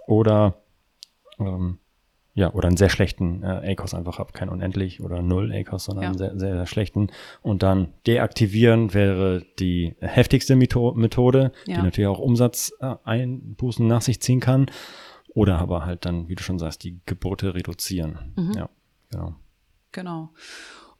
oder 0.06 0.62
ähm, 1.38 1.78
ja, 2.34 2.50
oder 2.52 2.68
einen 2.68 2.78
sehr 2.78 2.88
schlechten 2.88 3.42
äh, 3.42 3.72
ACOS 3.72 3.92
einfach 3.92 4.18
habe, 4.18 4.32
kein 4.32 4.48
unendlich 4.48 5.02
oder 5.02 5.20
null 5.20 5.52
ACOS, 5.52 5.84
sondern 5.84 6.02
ja. 6.02 6.08
einen 6.08 6.18
sehr, 6.18 6.38
sehr, 6.38 6.54
sehr 6.54 6.66
schlechten. 6.66 7.08
Und 7.42 7.62
dann 7.62 7.92
deaktivieren 8.06 8.94
wäre 8.94 9.44
die 9.58 9.96
heftigste 10.00 10.56
Methode, 10.56 11.52
ja. 11.66 11.76
die 11.76 11.82
natürlich 11.82 12.08
auch 12.08 12.18
Umsatzeinbußen 12.18 13.84
äh, 13.84 13.88
nach 13.88 14.00
sich 14.00 14.20
ziehen 14.22 14.40
kann. 14.40 14.70
Oder 15.34 15.58
aber 15.58 15.84
halt 15.84 16.06
dann, 16.06 16.28
wie 16.28 16.34
du 16.34 16.42
schon 16.42 16.58
sagst, 16.58 16.84
die 16.84 17.00
Gebote 17.04 17.54
reduzieren. 17.54 18.32
Mhm. 18.36 18.52
Ja, 18.52 18.68
genau. 19.10 19.34
Genau. 19.92 20.30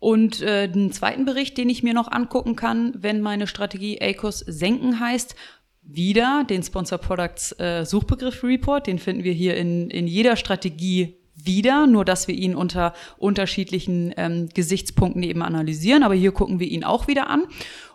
Und 0.03 0.43
äh, 0.43 0.69
den 0.69 0.91
zweiten 0.91 1.25
Bericht, 1.25 1.57
den 1.57 1.71
ich 1.71 1.85
mir 1.85 1.95
noch 1.95 2.11
angucken 2.11 2.57
kann, 2.57 2.93
wenn 2.97 3.21
meine 3.21 3.47
Strategie 3.47 4.01
ACOS 4.03 4.41
senken 4.41 4.99
heißt, 4.99 5.37
wieder 5.81 6.43
den 6.43 6.65
Sponsor 6.65 6.99
Products 6.99 7.53
äh, 7.61 7.85
Suchbegriff 7.85 8.43
Report. 8.43 8.89
Den 8.89 8.99
finden 8.99 9.23
wir 9.23 9.33
hier 9.33 9.57
in, 9.57 9.91
in 9.91 10.09
jeder 10.09 10.35
Strategie 10.35 11.19
wieder, 11.37 11.87
nur 11.87 12.05
dass 12.05 12.27
wir 12.27 12.35
ihn 12.35 12.57
unter 12.57 12.95
unterschiedlichen 13.17 14.13
ähm, 14.17 14.49
Gesichtspunkten 14.53 15.23
eben 15.23 15.41
analysieren. 15.41 16.03
Aber 16.03 16.15
hier 16.15 16.33
gucken 16.33 16.59
wir 16.59 16.67
ihn 16.67 16.83
auch 16.83 17.07
wieder 17.07 17.31
an. 17.31 17.45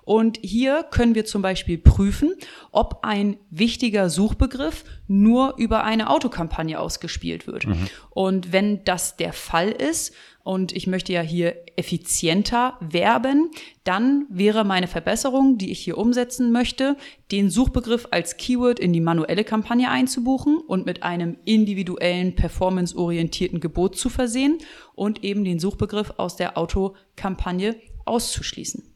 Und 0.06 0.40
hier 0.42 0.86
können 0.90 1.14
wir 1.14 1.26
zum 1.26 1.42
Beispiel 1.42 1.78
prüfen, 1.78 2.36
ob 2.72 3.00
ein 3.02 3.36
wichtiger 3.50 4.10
Suchbegriff 4.10 4.86
nur 5.10 5.56
über 5.58 5.84
eine 5.84 6.10
Autokampagne 6.10 6.80
ausgespielt 6.80 7.48
wird. 7.48 7.68
Mhm. 7.68 7.90
Und 8.12 8.54
wenn 8.54 8.86
das 8.86 9.18
der 9.18 9.34
Fall 9.34 9.68
ist, 9.72 10.14
und 10.48 10.72
ich 10.72 10.88
möchte 10.88 11.12
ja 11.12 11.20
hier 11.20 11.58
effizienter 11.76 12.78
werben, 12.80 13.52
dann 13.84 14.26
wäre 14.30 14.64
meine 14.64 14.88
Verbesserung, 14.88 15.58
die 15.58 15.72
ich 15.72 15.80
hier 15.80 15.98
umsetzen 15.98 16.54
möchte, 16.54 16.96
den 17.34 17.50
Suchbegriff 17.50 18.08
als 18.12 18.38
Keyword 18.38 18.80
in 18.80 18.94
die 18.94 19.02
manuelle 19.02 19.44
Kampagne 19.44 19.92
einzubuchen 19.92 20.58
und 20.58 20.86
mit 20.86 21.04
einem 21.04 21.38
individuellen 21.44 22.36
performanceorientierten 22.36 23.60
Gebot 23.60 23.98
zu 23.98 24.10
versehen 24.10 24.60
und 24.96 25.22
eben 25.26 25.44
den 25.44 25.60
Suchbegriff 25.60 26.14
aus 26.16 26.38
der 26.38 26.58
Autokampagne 26.58 27.76
auszuschließen. 28.06 28.96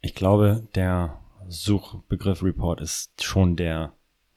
Ich 0.00 0.14
glaube, 0.14 0.66
der 0.74 1.20
Suchbegriff 1.48 2.42
Report 2.42 2.80
ist 2.80 3.22
schon 3.22 3.56
der 3.56 3.92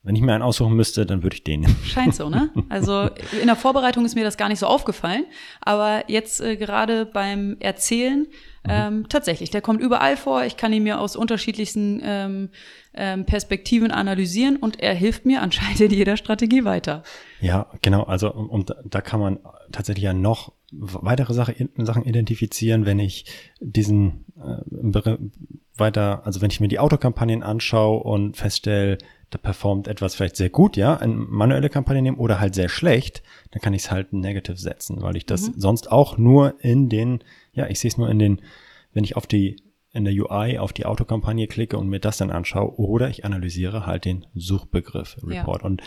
wenn 0.06 0.15
ich 0.15 0.22
mir 0.22 0.34
einen 0.34 0.44
aussuchen 0.44 0.76
müsste, 0.76 1.06
dann 1.06 1.24
würde 1.24 1.36
ich 1.36 1.44
den 1.44 1.62
nehmen. 1.62 1.76
Scheint 1.84 2.15
so, 2.15 2.30
ne? 2.30 2.52
Also 2.70 3.10
in 3.41 3.48
der 3.48 3.56
Vorbereitung 3.56 4.06
ist 4.06 4.15
mir 4.15 4.24
das 4.24 4.38
gar 4.38 4.50
nicht 4.50 4.60
so 4.60 4.68
aufgefallen, 4.68 5.26
aber 5.62 6.04
jetzt 6.08 6.41
äh, 6.41 6.58
gerade 6.58 7.08
beim 7.08 7.58
Erzählen 7.60 8.20
mhm. 8.20 8.70
ähm, 8.70 9.10
tatsächlich, 9.10 9.50
der 9.50 9.62
kommt 9.62 9.82
überall 9.82 10.15
vor. 10.15 10.46
Ich 10.46 10.58
kann 10.58 10.72
ihn 10.74 10.84
mir 10.84 11.00
aus 11.00 11.15
unterschiedlichsten 11.15 12.02
ähm, 12.04 12.50
ähm, 12.94 13.26
Perspektiven 13.26 13.91
analysieren 13.91 14.58
und 14.58 14.80
er 14.80 14.94
hilft 14.94 15.26
mir 15.26 15.41
anscheinend 15.41 15.82
in 15.82 15.91
jeder 15.91 16.18
Strategie 16.18 16.63
weiter. 16.65 17.02
Ja, 17.41 17.68
genau. 17.82 18.04
Also 18.04 18.32
und 18.32 18.76
da 18.86 19.02
kann 19.02 19.20
man 19.20 19.39
tatsächlich 19.72 20.04
ja 20.04 20.13
noch 20.13 20.54
weitere 20.72 21.34
Sache, 21.34 21.56
Sachen 21.78 22.04
identifizieren, 22.04 22.86
wenn 22.86 23.00
ich 23.00 23.26
diesen 23.60 24.26
äh, 24.38 25.18
weiter, 25.78 26.22
also 26.26 26.41
wenn 26.41 26.52
ich 26.52 26.60
mir 26.60 26.68
die 26.68 26.80
Autokampagnen 26.80 27.44
anschaue 27.44 28.04
und 28.04 28.38
feststelle, 28.38 28.98
da 29.36 29.41
performt 29.41 29.89
etwas 29.89 30.15
vielleicht 30.15 30.38
sehr 30.38 30.50
gut, 30.50 30.78
ja, 30.78 30.95
eine 30.95 31.13
manuelle 31.13 31.69
Kampagne 31.69 32.02
nehmen 32.02 32.17
oder 32.17 32.39
halt 32.39 32.56
sehr 32.56 32.69
schlecht, 32.69 33.21
dann 33.52 33.62
kann 33.62 33.74
ich 33.74 33.84
es 33.84 33.91
halt 33.91 34.13
negative 34.13 34.58
setzen, 34.58 35.02
weil 35.02 35.17
ich 35.17 35.26
das 35.26 35.50
mhm. 35.50 35.54
sonst 35.58 35.91
auch 35.91 36.17
nur 36.17 36.56
in 36.63 36.88
den, 36.88 37.19
ja, 37.52 37.67
ich 37.67 37.82
sehe 37.82 37.89
es 37.89 37.98
nur 37.98 38.10
in 38.10 38.17
den, 38.17 38.41
wenn 38.93 39.04
ich 39.04 39.17
auf 39.17 39.28
die 39.28 39.58
in 39.91 40.06
der 40.06 40.13
UI 40.13 40.58
auf 40.58 40.74
die 40.74 40.86
Autokampagne 40.86 41.48
klicke 41.48 41.78
und 41.78 41.88
mir 41.88 42.00
das 42.00 42.17
dann 42.17 42.30
anschaue 42.30 42.78
oder 42.78 43.10
ich 43.10 43.24
analysiere 43.24 43.86
halt 43.86 44.04
den 44.04 44.26
Suchbegriff 44.36 45.17
Report 45.24 45.62
ja. 45.62 45.67
und 45.67 45.84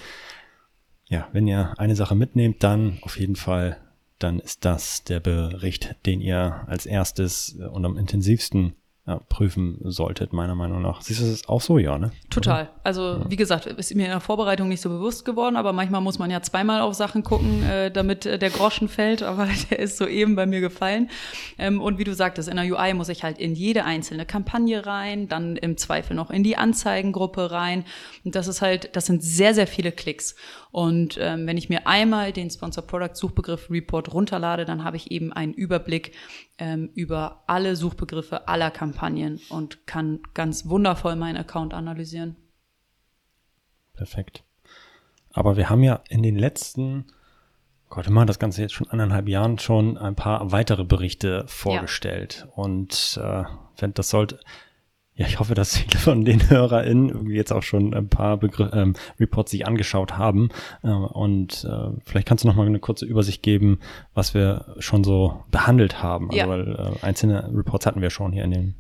ja, 1.07 1.29
wenn 1.33 1.47
ihr 1.47 1.75
eine 1.79 1.97
Sache 1.97 2.15
mitnehmt, 2.15 2.63
dann 2.63 2.99
auf 3.01 3.19
jeden 3.19 3.37
Fall, 3.37 3.79
dann 4.19 4.41
ist 4.41 4.67
das 4.67 5.05
der 5.05 5.21
Bericht, 5.21 5.97
den 6.05 6.21
ihr 6.21 6.65
als 6.67 6.85
erstes 6.85 7.59
und 7.73 7.85
am 7.87 7.97
intensivsten 7.97 8.75
ja, 9.09 9.23
prüfen 9.31 9.79
solltet, 9.85 10.35
meiner 10.35 10.55
Meinung 10.55 10.83
nach. 10.83 11.01
Siehst 11.01 11.23
du 11.23 11.31
das 11.31 11.49
auch 11.49 11.63
so, 11.63 11.79
ja, 11.79 11.99
ne? 11.99 12.11
Total. 12.29 12.69
Also, 12.85 13.01
ja. 13.01 13.31
wie 13.31 13.37
gesagt, 13.37 13.65
ist 13.65 13.95
mir 13.95 14.05
in 14.05 14.11
der 14.11 14.21
Vorbereitung 14.21 14.69
nicht 14.69 14.83
so 14.83 14.91
bewusst 14.91 15.25
geworden, 15.25 15.57
aber 15.57 15.73
manchmal 15.73 16.03
muss 16.03 16.19
man 16.19 16.31
ja 16.31 16.43
zweimal 16.43 16.83
auf 16.83 16.93
Sachen 16.93 17.23
gucken, 17.23 17.63
äh, 17.63 17.91
damit 17.91 18.27
äh, 18.27 18.39
der 18.39 18.51
Groschen 18.51 18.87
fällt, 18.87 19.23
aber 19.23 19.49
der 19.71 19.79
ist 19.79 19.97
soeben 19.97 20.37
bei 20.37 20.45
mir 20.45 20.61
gefallen. 20.61 21.09
Ähm, 21.57 21.81
und 21.81 21.97
wie 21.97 22.05
du 22.05 22.15
sagtest, 22.15 22.51
in 22.51 22.57
der 22.57 22.67
UI 22.67 22.93
muss 22.93 23.09
ich 23.09 23.25
halt 23.25 23.39
in 23.39 23.55
jede 23.55 23.87
einzelne 23.87 24.27
Kampagne 24.27 24.85
rein, 24.85 25.27
dann 25.27 25.57
im 25.57 25.79
Zweifel 25.79 26.15
noch 26.15 26.31
in 26.31 26.43
die 26.43 26.59
Anzeigengruppe 26.59 27.51
rein. 27.51 27.87
Und 28.27 28.35
das 28.35 28.47
ist 28.47 28.61
halt, 28.61 28.95
das 28.95 29.07
sind 29.07 29.23
sehr, 29.23 29.55
sehr 29.55 29.67
viele 29.67 29.91
Klicks. 29.91 30.37
Und 30.71 31.17
ähm, 31.19 31.47
wenn 31.47 31.57
ich 31.57 31.71
mir 31.71 31.87
einmal 31.87 32.33
den 32.33 32.51
Sponsor 32.51 32.87
Product 32.87 33.15
Suchbegriff 33.15 33.71
Report 33.71 34.13
runterlade, 34.13 34.67
dann 34.67 34.85
habe 34.85 34.99
ich 34.99 35.11
eben 35.11 35.33
einen 35.33 35.55
Überblick 35.55 36.13
ähm, 36.59 36.91
über 36.95 37.45
alle 37.47 37.75
Suchbegriffe 37.75 38.49
aller 38.49 38.71
Kampagnen 38.71 38.98
und 39.49 39.87
kann 39.87 40.21
ganz 40.35 40.67
wundervoll 40.67 41.17
meinen 41.17 41.37
Account 41.37 41.75
analysieren. 41.75 42.37
Perfekt. 43.95 44.45
Aber 45.33 45.57
wir 45.57 45.71
haben 45.71 45.83
ja 45.83 46.01
in 46.09 46.23
den 46.23 46.37
letzten, 46.37 47.07
Gott, 47.89 48.07
immer 48.07 48.27
das 48.27 48.39
Ganze 48.39 48.63
jetzt 48.63 48.75
schon 48.75 48.91
anderthalb 48.91 49.29
Jahren 49.29 49.59
schon 49.59 49.99
ein 49.99 50.15
paar 50.15 50.53
weitere 50.53 50.85
Berichte 50.85 51.45
vorgestellt. 51.47 52.47
Ja. 52.47 52.53
Und 52.63 53.21
äh, 53.23 53.45
das 53.95 54.11
sollte, 54.11 54.41
ja, 55.15 55.27
ich 55.27 55.41
hoffe, 55.41 55.55
dass 55.55 55.77
viele 55.77 55.99
von 55.99 56.25
den 56.25 56.49
HörerInnen 56.51 57.09
irgendwie 57.09 57.35
jetzt 57.35 57.53
auch 57.53 57.63
schon 57.63 57.93
ein 57.93 58.09
paar 58.09 58.37
Begr 58.37 58.73
ähm, 58.73 58.95
Reports 59.19 59.51
sich 59.51 59.67
angeschaut 59.67 60.17
haben. 60.17 60.49
Äh, 60.83 60.89
und 60.89 61.65
äh, 61.65 61.91
vielleicht 62.05 62.27
kannst 62.27 62.45
du 62.45 62.49
noch 62.49 62.57
mal 62.57 62.67
eine 62.67 62.79
kurze 62.79 63.05
Übersicht 63.05 63.43
geben, 63.43 63.81
was 64.15 64.33
wir 64.33 64.75
schon 64.79 65.05
so 65.05 65.45
behandelt 65.51 66.03
haben. 66.03 66.31
Also, 66.31 66.39
ja. 66.39 66.49
weil 66.49 66.75
äh, 66.75 67.05
einzelne 67.05 67.51
Reports 67.53 67.87
hatten 67.87 68.01
wir 68.01 68.11
schon 68.11 68.33
hier 68.33 68.45
in 68.45 68.53
den 68.53 68.75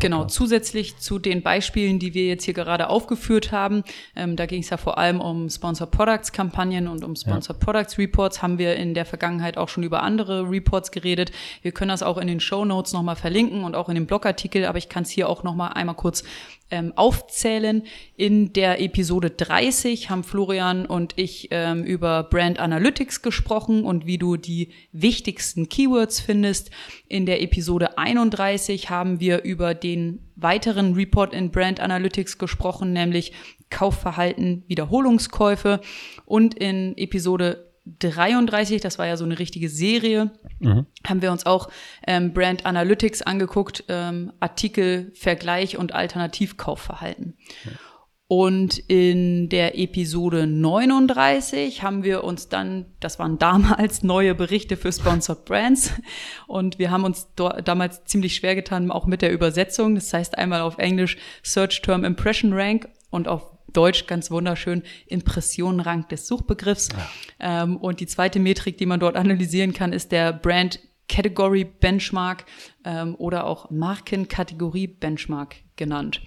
Genau, 0.00 0.26
zusätzlich 0.26 0.96
zu 0.98 1.18
den 1.18 1.42
Beispielen, 1.42 1.98
die 1.98 2.14
wir 2.14 2.26
jetzt 2.26 2.44
hier 2.44 2.54
gerade 2.54 2.88
aufgeführt 2.88 3.50
haben, 3.50 3.82
ähm, 4.14 4.36
da 4.36 4.46
ging 4.46 4.62
es 4.62 4.70
ja 4.70 4.76
vor 4.76 4.96
allem 4.96 5.20
um 5.20 5.50
Sponsor 5.50 5.88
Products 5.88 6.30
Kampagnen 6.30 6.86
und 6.86 7.02
um 7.02 7.16
Sponsor 7.16 7.56
ja. 7.56 7.64
Products 7.64 7.98
Reports, 7.98 8.40
haben 8.40 8.58
wir 8.58 8.76
in 8.76 8.94
der 8.94 9.04
Vergangenheit 9.04 9.56
auch 9.56 9.68
schon 9.68 9.82
über 9.82 10.04
andere 10.04 10.48
Reports 10.48 10.92
geredet. 10.92 11.32
Wir 11.62 11.72
können 11.72 11.88
das 11.88 12.04
auch 12.04 12.16
in 12.18 12.28
den 12.28 12.38
Show 12.38 12.64
Notes 12.64 12.92
nochmal 12.92 13.16
verlinken 13.16 13.64
und 13.64 13.74
auch 13.74 13.88
in 13.88 13.96
dem 13.96 14.06
Blogartikel, 14.06 14.66
aber 14.66 14.78
ich 14.78 14.88
kann 14.88 15.02
es 15.02 15.10
hier 15.10 15.28
auch 15.28 15.42
nochmal 15.42 15.72
einmal 15.72 15.96
kurz 15.96 16.22
ähm, 16.70 16.92
aufzählen. 16.96 17.82
In 18.16 18.52
der 18.52 18.80
Episode 18.80 19.30
30 19.30 20.10
haben 20.10 20.22
Florian 20.22 20.86
und 20.86 21.14
ich 21.16 21.48
ähm, 21.50 21.82
über 21.82 22.22
Brand 22.22 22.58
Analytics 22.58 23.22
gesprochen 23.22 23.84
und 23.84 24.06
wie 24.06 24.18
du 24.18 24.36
die 24.36 24.68
wichtigsten 24.92 25.68
Keywords 25.68 26.20
findest. 26.20 26.70
In 27.08 27.26
der 27.26 27.42
Episode 27.42 27.98
31 27.98 28.90
haben 28.90 29.18
wir 29.18 29.42
über 29.44 29.74
den 29.74 29.87
weiteren 30.36 30.94
Report 30.94 31.32
in 31.32 31.50
Brand 31.50 31.80
Analytics 31.80 32.38
gesprochen, 32.38 32.92
nämlich 32.92 33.32
Kaufverhalten, 33.70 34.64
Wiederholungskäufe. 34.66 35.80
Und 36.24 36.54
in 36.54 36.96
Episode 36.96 37.68
33, 38.00 38.80
das 38.80 38.98
war 38.98 39.06
ja 39.06 39.16
so 39.16 39.24
eine 39.24 39.38
richtige 39.38 39.68
Serie, 39.68 40.30
mhm. 40.58 40.86
haben 41.06 41.22
wir 41.22 41.32
uns 41.32 41.46
auch 41.46 41.70
ähm, 42.06 42.34
Brand 42.34 42.66
Analytics 42.66 43.22
angeguckt, 43.22 43.84
ähm, 43.88 44.32
Artikel, 44.40 45.10
Vergleich 45.14 45.78
und 45.78 45.94
Alternativkaufverhalten. 45.94 47.36
Mhm. 47.64 47.70
Und 48.30 48.76
in 48.76 49.48
der 49.48 49.78
Episode 49.78 50.46
39 50.46 51.82
haben 51.82 52.04
wir 52.04 52.24
uns 52.24 52.50
dann, 52.50 52.84
das 53.00 53.18
waren 53.18 53.38
damals 53.38 54.02
neue 54.02 54.34
Berichte 54.34 54.76
für 54.76 54.92
Sponsored 54.92 55.46
Brands. 55.46 55.94
Und 56.46 56.78
wir 56.78 56.90
haben 56.90 57.04
uns 57.04 57.28
damals 57.64 58.04
ziemlich 58.04 58.36
schwer 58.36 58.54
getan, 58.54 58.90
auch 58.90 59.06
mit 59.06 59.22
der 59.22 59.32
Übersetzung. 59.32 59.94
Das 59.94 60.12
heißt 60.12 60.36
einmal 60.36 60.60
auf 60.60 60.76
Englisch 60.76 61.16
Search 61.42 61.80
Term 61.80 62.04
Impression 62.04 62.52
Rank 62.52 62.90
und 63.08 63.28
auf 63.28 63.50
Deutsch 63.72 64.06
ganz 64.06 64.30
wunderschön 64.30 64.82
Impressionenrang 65.06 66.06
des 66.08 66.26
Suchbegriffs. 66.26 66.90
Ja. 67.40 67.62
Ähm, 67.62 67.78
und 67.78 68.00
die 68.00 68.06
zweite 68.06 68.40
Metrik, 68.40 68.76
die 68.76 68.86
man 68.86 69.00
dort 69.00 69.16
analysieren 69.16 69.72
kann, 69.72 69.94
ist 69.94 70.12
der 70.12 70.34
Brand 70.34 70.80
Category 71.08 71.64
Benchmark 71.64 72.44
ähm, 72.84 73.14
oder 73.16 73.46
auch 73.46 73.70
Markenkategorie 73.70 74.86
Benchmark 74.86 75.56
genannt. 75.76 76.20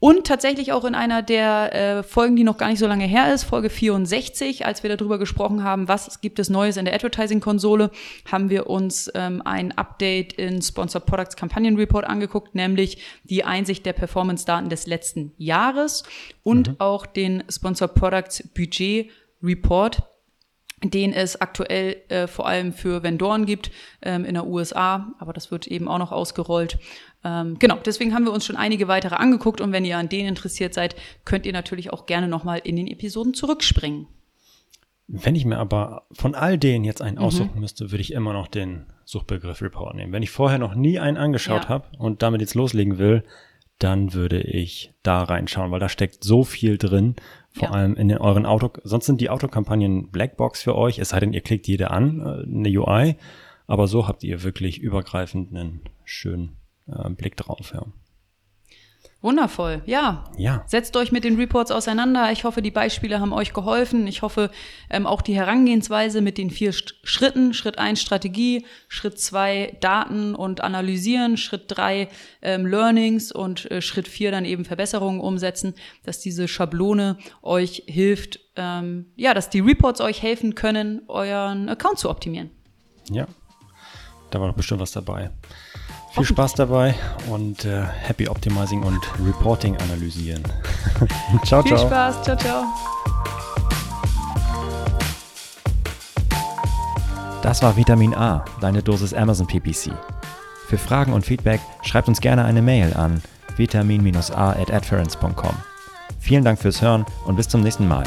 Und 0.00 0.26
tatsächlich 0.26 0.72
auch 0.72 0.86
in 0.86 0.94
einer 0.94 1.22
der 1.22 1.74
äh, 1.74 2.02
Folgen, 2.02 2.34
die 2.34 2.42
noch 2.42 2.56
gar 2.56 2.68
nicht 2.68 2.78
so 2.78 2.86
lange 2.86 3.04
her 3.04 3.32
ist, 3.34 3.44
Folge 3.44 3.68
64, 3.68 4.64
als 4.64 4.82
wir 4.82 4.96
darüber 4.96 5.18
gesprochen 5.18 5.62
haben, 5.62 5.88
was 5.88 6.22
gibt 6.22 6.38
es 6.38 6.48
Neues 6.48 6.78
in 6.78 6.86
der 6.86 6.94
Advertising-Konsole, 6.94 7.90
haben 8.24 8.48
wir 8.48 8.68
uns 8.68 9.10
ähm, 9.14 9.42
ein 9.44 9.76
Update 9.76 10.32
in 10.32 10.62
Sponsor 10.62 11.02
Products 11.02 11.36
Kampagnen 11.36 11.76
Report 11.76 12.06
angeguckt, 12.06 12.54
nämlich 12.54 12.98
die 13.24 13.44
Einsicht 13.44 13.84
der 13.84 13.92
Performance-Daten 13.92 14.70
des 14.70 14.86
letzten 14.86 15.32
Jahres 15.36 16.02
und 16.42 16.68
mhm. 16.68 16.76
auch 16.78 17.04
den 17.04 17.44
Sponsor 17.50 17.88
Products 17.88 18.42
Budget 18.54 19.10
Report, 19.42 20.02
den 20.82 21.12
es 21.12 21.40
aktuell 21.40 21.96
äh, 22.08 22.26
vor 22.26 22.46
allem 22.46 22.72
für 22.72 23.02
Vendoren 23.02 23.46
gibt 23.46 23.70
ähm, 24.02 24.24
in 24.24 24.34
der 24.34 24.46
USA, 24.46 25.12
aber 25.18 25.32
das 25.32 25.50
wird 25.50 25.66
eben 25.66 25.88
auch 25.88 25.98
noch 25.98 26.12
ausgerollt. 26.12 26.78
Ähm, 27.22 27.58
genau, 27.58 27.76
deswegen 27.84 28.14
haben 28.14 28.24
wir 28.24 28.32
uns 28.32 28.46
schon 28.46 28.56
einige 28.56 28.88
weitere 28.88 29.16
angeguckt 29.16 29.60
und 29.60 29.72
wenn 29.72 29.84
ihr 29.84 29.98
an 29.98 30.08
denen 30.08 30.28
interessiert 30.28 30.72
seid, 30.72 30.96
könnt 31.24 31.44
ihr 31.44 31.52
natürlich 31.52 31.92
auch 31.92 32.06
gerne 32.06 32.28
nochmal 32.28 32.60
in 32.64 32.76
den 32.76 32.86
Episoden 32.86 33.34
zurückspringen. 33.34 34.06
Wenn 35.06 35.34
ich 35.34 35.44
mir 35.44 35.58
aber 35.58 36.06
von 36.12 36.34
all 36.34 36.56
denen 36.56 36.84
jetzt 36.84 37.02
einen 37.02 37.16
mhm. 37.16 37.24
aussuchen 37.24 37.60
müsste, 37.60 37.90
würde 37.90 38.00
ich 38.00 38.12
immer 38.12 38.32
noch 38.32 38.46
den 38.46 38.86
Suchbegriff 39.04 39.60
Report 39.60 39.96
nehmen. 39.96 40.12
Wenn 40.12 40.22
ich 40.22 40.30
vorher 40.30 40.58
noch 40.58 40.74
nie 40.74 41.00
einen 41.00 41.16
angeschaut 41.16 41.64
ja. 41.64 41.68
habe 41.68 41.88
und 41.98 42.22
damit 42.22 42.40
jetzt 42.40 42.54
loslegen 42.54 42.98
will, 42.98 43.24
dann 43.80 44.12
würde 44.12 44.40
ich 44.40 44.92
da 45.02 45.22
reinschauen, 45.24 45.72
weil 45.72 45.80
da 45.80 45.88
steckt 45.88 46.22
so 46.22 46.44
viel 46.44 46.78
drin, 46.78 47.16
vor 47.52 47.68
ja. 47.68 47.74
allem 47.74 47.96
in 47.96 48.08
den, 48.08 48.18
euren 48.18 48.46
Auto. 48.46 48.70
Sonst 48.84 49.06
sind 49.06 49.20
die 49.20 49.30
Autokampagnen 49.30 50.10
Blackbox 50.10 50.62
für 50.62 50.76
euch, 50.76 50.98
es 50.98 51.10
sei 51.10 51.20
denn, 51.20 51.32
ihr 51.32 51.40
klickt 51.40 51.66
jede 51.66 51.90
an, 51.90 52.20
äh, 52.20 52.46
eine 52.46 52.68
UI, 52.68 53.16
aber 53.66 53.86
so 53.86 54.06
habt 54.06 54.24
ihr 54.24 54.42
wirklich 54.42 54.80
übergreifend 54.80 55.50
einen 55.50 55.80
schönen 56.04 56.56
äh, 56.86 57.10
Blick 57.10 57.36
drauf, 57.36 57.72
ja. 57.74 57.84
Wundervoll, 59.22 59.82
ja. 59.84 60.24
Ja. 60.38 60.64
Setzt 60.66 60.96
euch 60.96 61.12
mit 61.12 61.24
den 61.24 61.36
Reports 61.36 61.70
auseinander. 61.70 62.32
Ich 62.32 62.44
hoffe, 62.44 62.62
die 62.62 62.70
Beispiele 62.70 63.20
haben 63.20 63.34
euch 63.34 63.52
geholfen. 63.52 64.06
Ich 64.06 64.22
hoffe, 64.22 64.50
ähm, 64.88 65.06
auch 65.06 65.20
die 65.20 65.34
Herangehensweise 65.34 66.22
mit 66.22 66.38
den 66.38 66.48
vier 66.48 66.72
Schritten. 66.72 67.52
Schritt 67.52 67.78
eins 67.78 68.00
Strategie, 68.00 68.64
Schritt 68.88 69.20
zwei 69.20 69.76
Daten 69.80 70.34
und 70.34 70.62
Analysieren, 70.62 71.36
Schritt 71.36 71.64
drei 71.68 72.08
ähm, 72.40 72.64
Learnings 72.64 73.30
und 73.30 73.70
äh, 73.70 73.82
Schritt 73.82 74.08
vier 74.08 74.30
dann 74.30 74.46
eben 74.46 74.64
Verbesserungen 74.64 75.20
umsetzen, 75.20 75.74
dass 76.04 76.20
diese 76.20 76.48
Schablone 76.48 77.18
euch 77.42 77.82
hilft, 77.86 78.40
ähm, 78.56 79.12
ja, 79.16 79.34
dass 79.34 79.50
die 79.50 79.60
Reports 79.60 80.00
euch 80.00 80.22
helfen 80.22 80.54
können, 80.54 81.02
euren 81.08 81.68
Account 81.68 81.98
zu 81.98 82.08
optimieren. 82.08 82.50
Ja, 83.10 83.26
da 84.30 84.40
war 84.40 84.48
doch 84.48 84.56
bestimmt 84.56 84.80
was 84.80 84.92
dabei. 84.92 85.30
Viel 86.12 86.24
Spaß 86.24 86.54
dabei 86.54 86.94
und 87.28 87.64
äh, 87.64 87.82
Happy 87.84 88.28
Optimizing 88.28 88.82
und 88.82 89.00
Reporting 89.24 89.76
analysieren. 89.76 90.42
ciao, 91.44 91.62
ciao. 91.64 91.78
Viel 91.78 91.78
Spaß, 91.78 92.22
ciao, 92.22 92.36
ciao. 92.36 92.64
Das 97.42 97.62
war 97.62 97.76
Vitamin 97.76 98.14
A, 98.14 98.44
deine 98.60 98.82
Dosis 98.82 99.14
Amazon 99.14 99.46
PPC. 99.46 99.92
Für 100.66 100.78
Fragen 100.78 101.12
und 101.12 101.24
Feedback 101.24 101.60
schreibt 101.82 102.08
uns 102.08 102.20
gerne 102.20 102.44
eine 102.44 102.62
Mail 102.62 102.92
an 102.94 103.22
vitamin-a 103.56 104.50
at 104.50 104.70
Vielen 106.18 106.44
Dank 106.44 106.58
fürs 106.58 106.82
Hören 106.82 107.06
und 107.24 107.36
bis 107.36 107.48
zum 107.48 107.62
nächsten 107.62 107.88
Mal. 107.88 108.04